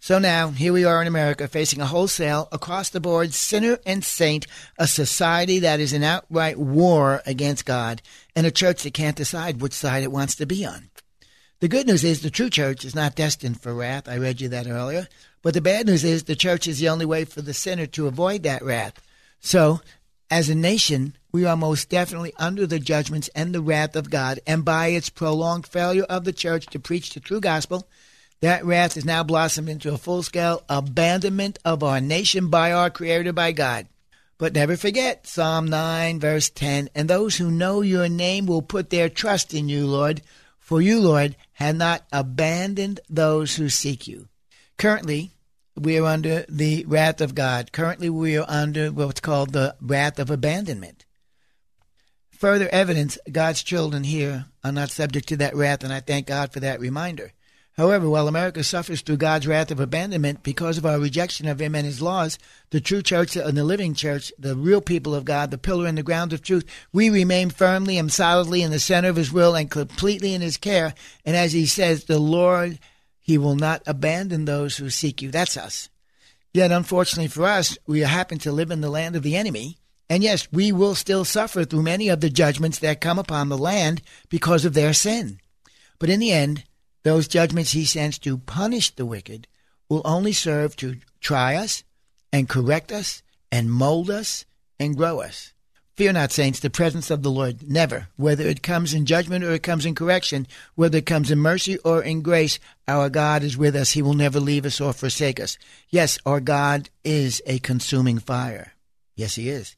So 0.00 0.18
now, 0.18 0.50
here 0.50 0.72
we 0.72 0.84
are 0.84 1.02
in 1.02 1.08
America 1.08 1.48
facing 1.48 1.80
a 1.80 1.86
wholesale, 1.86 2.48
across 2.52 2.88
the 2.88 3.00
board, 3.00 3.34
sinner 3.34 3.78
and 3.84 4.04
saint, 4.04 4.46
a 4.78 4.86
society 4.86 5.58
that 5.58 5.80
is 5.80 5.92
in 5.92 6.04
outright 6.04 6.56
war 6.58 7.20
against 7.26 7.66
God, 7.66 8.00
and 8.36 8.46
a 8.46 8.52
church 8.52 8.84
that 8.84 8.94
can't 8.94 9.16
decide 9.16 9.60
which 9.60 9.72
side 9.72 10.04
it 10.04 10.12
wants 10.12 10.36
to 10.36 10.46
be 10.46 10.64
on. 10.64 10.90
The 11.60 11.68
good 11.68 11.88
news 11.88 12.04
is 12.04 12.22
the 12.22 12.30
true 12.30 12.48
church 12.48 12.84
is 12.84 12.94
not 12.94 13.16
destined 13.16 13.60
for 13.60 13.74
wrath. 13.74 14.08
I 14.08 14.18
read 14.18 14.40
you 14.40 14.48
that 14.50 14.68
earlier. 14.68 15.08
But 15.42 15.54
the 15.54 15.60
bad 15.60 15.86
news 15.86 16.04
is 16.04 16.24
the 16.24 16.36
church 16.36 16.68
is 16.68 16.78
the 16.78 16.88
only 16.88 17.04
way 17.04 17.24
for 17.24 17.42
the 17.42 17.54
sinner 17.54 17.86
to 17.86 18.06
avoid 18.06 18.44
that 18.44 18.62
wrath. 18.62 19.00
So, 19.40 19.80
as 20.30 20.48
a 20.48 20.54
nation, 20.54 21.16
we 21.32 21.44
are 21.44 21.56
most 21.56 21.88
definitely 21.88 22.32
under 22.36 22.66
the 22.66 22.78
judgments 22.78 23.28
and 23.34 23.52
the 23.52 23.60
wrath 23.60 23.96
of 23.96 24.10
God, 24.10 24.38
and 24.46 24.64
by 24.64 24.88
its 24.88 25.10
prolonged 25.10 25.66
failure 25.66 26.04
of 26.04 26.24
the 26.24 26.32
church 26.32 26.66
to 26.66 26.78
preach 26.78 27.12
the 27.12 27.20
true 27.20 27.40
gospel, 27.40 27.88
that 28.40 28.64
wrath 28.64 28.94
has 28.94 29.04
now 29.04 29.22
blossomed 29.22 29.68
into 29.68 29.92
a 29.92 29.98
full 29.98 30.22
scale 30.22 30.62
abandonment 30.68 31.58
of 31.64 31.82
our 31.82 32.00
nation 32.00 32.48
by 32.48 32.72
our 32.72 32.90
Creator, 32.90 33.32
by 33.32 33.52
God. 33.52 33.86
But 34.38 34.54
never 34.54 34.76
forget 34.76 35.26
Psalm 35.26 35.66
9, 35.66 36.20
verse 36.20 36.48
10 36.50 36.90
And 36.94 37.08
those 37.08 37.36
who 37.36 37.50
know 37.50 37.80
your 37.80 38.08
name 38.08 38.46
will 38.46 38.62
put 38.62 38.90
their 38.90 39.08
trust 39.08 39.52
in 39.52 39.68
you, 39.68 39.86
Lord, 39.86 40.22
for 40.58 40.80
you, 40.80 41.00
Lord, 41.00 41.34
have 41.54 41.74
not 41.74 42.04
abandoned 42.12 43.00
those 43.10 43.56
who 43.56 43.68
seek 43.68 44.06
you. 44.06 44.28
Currently, 44.76 45.32
we 45.74 45.98
are 45.98 46.04
under 46.04 46.44
the 46.48 46.84
wrath 46.86 47.20
of 47.20 47.34
God. 47.34 47.72
Currently, 47.72 48.10
we 48.10 48.36
are 48.36 48.46
under 48.48 48.92
what's 48.92 49.20
called 49.20 49.52
the 49.52 49.74
wrath 49.80 50.20
of 50.20 50.30
abandonment. 50.30 51.04
Further 52.30 52.68
evidence 52.68 53.18
God's 53.30 53.64
children 53.64 54.04
here 54.04 54.46
are 54.62 54.70
not 54.70 54.90
subject 54.90 55.28
to 55.28 55.36
that 55.38 55.56
wrath, 55.56 55.82
and 55.82 55.92
I 55.92 55.98
thank 55.98 56.28
God 56.28 56.52
for 56.52 56.60
that 56.60 56.78
reminder. 56.78 57.32
However, 57.78 58.10
while 58.10 58.26
America 58.26 58.64
suffers 58.64 59.02
through 59.02 59.18
God's 59.18 59.46
wrath 59.46 59.70
of 59.70 59.78
abandonment 59.78 60.42
because 60.42 60.78
of 60.78 60.84
our 60.84 60.98
rejection 60.98 61.46
of 61.46 61.60
Him 61.60 61.76
and 61.76 61.86
His 61.86 62.02
laws, 62.02 62.36
the 62.70 62.80
true 62.80 63.02
church 63.02 63.36
and 63.36 63.56
the 63.56 63.62
living 63.62 63.94
church, 63.94 64.32
the 64.36 64.56
real 64.56 64.80
people 64.80 65.14
of 65.14 65.24
God, 65.24 65.52
the 65.52 65.58
pillar 65.58 65.86
and 65.86 65.96
the 65.96 66.02
ground 66.02 66.32
of 66.32 66.42
truth, 66.42 66.64
we 66.92 67.08
remain 67.08 67.50
firmly 67.50 67.96
and 67.96 68.10
solidly 68.12 68.62
in 68.62 68.72
the 68.72 68.80
center 68.80 69.08
of 69.08 69.14
His 69.14 69.32
will 69.32 69.54
and 69.54 69.70
completely 69.70 70.34
in 70.34 70.40
His 70.40 70.56
care. 70.56 70.92
And 71.24 71.36
as 71.36 71.52
He 71.52 71.66
says, 71.66 72.06
the 72.06 72.18
Lord, 72.18 72.80
He 73.20 73.38
will 73.38 73.54
not 73.54 73.84
abandon 73.86 74.44
those 74.44 74.78
who 74.78 74.90
seek 74.90 75.22
you. 75.22 75.30
That's 75.30 75.56
us. 75.56 75.88
Yet, 76.52 76.72
unfortunately 76.72 77.28
for 77.28 77.44
us, 77.44 77.78
we 77.86 78.00
happen 78.00 78.38
to 78.38 78.50
live 78.50 78.72
in 78.72 78.80
the 78.80 78.90
land 78.90 79.14
of 79.14 79.22
the 79.22 79.36
enemy. 79.36 79.78
And 80.10 80.24
yes, 80.24 80.48
we 80.50 80.72
will 80.72 80.96
still 80.96 81.24
suffer 81.24 81.64
through 81.64 81.82
many 81.82 82.08
of 82.08 82.22
the 82.22 82.30
judgments 82.30 82.80
that 82.80 83.00
come 83.00 83.20
upon 83.20 83.50
the 83.50 83.58
land 83.58 84.02
because 84.28 84.64
of 84.64 84.74
their 84.74 84.92
sin. 84.92 85.38
But 86.00 86.10
in 86.10 86.18
the 86.18 86.32
end, 86.32 86.64
those 87.08 87.26
judgments 87.26 87.72
he 87.72 87.86
sends 87.86 88.18
to 88.18 88.36
punish 88.36 88.90
the 88.90 89.06
wicked 89.06 89.48
will 89.88 90.02
only 90.04 90.32
serve 90.34 90.76
to 90.76 90.98
try 91.20 91.56
us 91.56 91.82
and 92.30 92.50
correct 92.50 92.92
us 92.92 93.22
and 93.50 93.72
mold 93.72 94.10
us 94.10 94.44
and 94.78 94.94
grow 94.94 95.20
us. 95.20 95.54
Fear 95.96 96.12
not, 96.12 96.32
saints, 96.32 96.60
the 96.60 96.68
presence 96.68 97.10
of 97.10 97.22
the 97.22 97.30
Lord. 97.30 97.66
Never. 97.66 98.08
Whether 98.16 98.46
it 98.46 98.62
comes 98.62 98.92
in 98.92 99.06
judgment 99.06 99.42
or 99.42 99.52
it 99.52 99.62
comes 99.62 99.86
in 99.86 99.94
correction, 99.94 100.46
whether 100.74 100.98
it 100.98 101.06
comes 101.06 101.30
in 101.30 101.38
mercy 101.38 101.78
or 101.78 102.02
in 102.02 102.20
grace, 102.20 102.58
our 102.86 103.08
God 103.08 103.42
is 103.42 103.56
with 103.56 103.74
us. 103.74 103.92
He 103.92 104.02
will 104.02 104.12
never 104.12 104.38
leave 104.38 104.66
us 104.66 104.78
or 104.78 104.92
forsake 104.92 105.40
us. 105.40 105.56
Yes, 105.88 106.18
our 106.26 106.40
God 106.40 106.90
is 107.04 107.40
a 107.46 107.58
consuming 107.58 108.18
fire. 108.18 108.74
Yes, 109.16 109.34
He 109.34 109.48
is. 109.48 109.76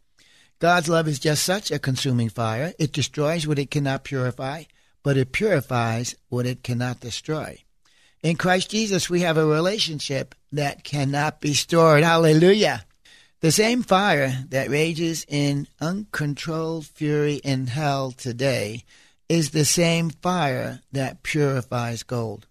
God's 0.59 0.89
love 0.89 1.07
is 1.07 1.21
just 1.21 1.45
such 1.45 1.71
a 1.71 1.79
consuming 1.79 2.29
fire. 2.29 2.75
It 2.77 2.93
destroys 2.93 3.47
what 3.47 3.61
it 3.61 3.71
cannot 3.71 4.03
purify 4.03 4.65
but 5.03 5.17
it 5.17 5.33
purifies 5.33 6.15
what 6.29 6.47
it 6.47 6.63
cannot 6.63 7.01
destroy. 7.01 7.63
In 8.23 8.37
Christ 8.37 8.71
Jesus, 8.71 9.09
we 9.09 9.21
have 9.21 9.39
a 9.39 9.47
relationship 9.47 10.35
that 10.53 10.85
cannot 10.85 11.41
be 11.41 11.55
stored. 11.55 12.03
Hallelujah. 12.03 12.85
The 13.41 13.51
same 13.51 13.83
fire 13.83 14.45
that 14.51 14.69
rages 14.69 15.25
in 15.27 15.67
uncontrolled 15.81 16.87
fury 16.87 17.37
in 17.37 17.69
hell 17.69 18.11
today 18.13 18.85
is 19.31 19.51
the 19.51 19.65
same 19.65 20.11
fire 20.11 20.81
that 20.93 21.23
purifies 21.23 22.03
gold. 22.03 22.47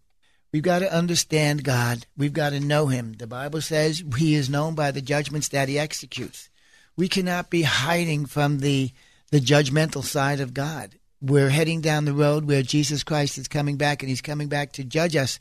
We've 0.51 0.63
got 0.63 0.79
to 0.79 0.91
understand 0.91 1.63
God. 1.63 2.07
We've 2.17 2.33
got 2.33 2.51
to 2.51 2.59
know 2.59 2.87
Him. 2.87 3.13
The 3.13 3.27
Bible 3.27 3.61
says 3.61 4.03
He 4.17 4.33
is 4.33 4.49
known 4.49 4.73
by 4.73 4.89
the 4.89 5.01
judgments 5.01 5.49
that 5.49 5.69
He 5.69 5.77
executes. 5.77 6.49
We 6.95 7.07
cannot 7.07 7.51
be 7.51 7.61
hiding 7.61 8.25
from 8.25 8.59
the 8.59 8.91
the 9.31 9.39
judgmental 9.39 10.03
side 10.03 10.39
of 10.39 10.55
God. 10.55 10.95
We're 11.21 11.49
heading 11.49 11.81
down 11.81 12.05
the 12.05 12.13
road 12.13 12.45
where 12.45 12.63
Jesus 12.63 13.03
Christ 13.03 13.37
is 13.37 13.47
coming 13.47 13.77
back, 13.77 14.01
and 14.01 14.09
He's 14.09 14.21
coming 14.21 14.47
back 14.47 14.73
to 14.73 14.83
judge 14.83 15.15
us 15.15 15.39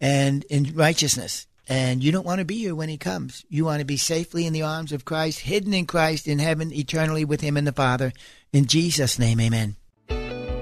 and 0.00 0.44
in 0.44 0.74
righteousness. 0.74 1.46
And 1.68 2.02
you 2.02 2.12
don't 2.12 2.24
want 2.24 2.38
to 2.38 2.44
be 2.44 2.58
here 2.58 2.74
when 2.74 2.88
He 2.88 2.96
comes. 2.96 3.44
You 3.48 3.64
want 3.64 3.80
to 3.80 3.84
be 3.84 3.96
safely 3.96 4.46
in 4.46 4.52
the 4.52 4.62
arms 4.62 4.92
of 4.92 5.04
Christ, 5.04 5.40
hidden 5.40 5.74
in 5.74 5.86
Christ 5.86 6.26
in 6.28 6.38
heaven, 6.38 6.72
eternally 6.72 7.24
with 7.24 7.40
Him 7.40 7.56
and 7.56 7.66
the 7.66 7.72
Father. 7.72 8.12
In 8.52 8.66
Jesus' 8.66 9.18
name, 9.18 9.40
Amen. 9.40 9.76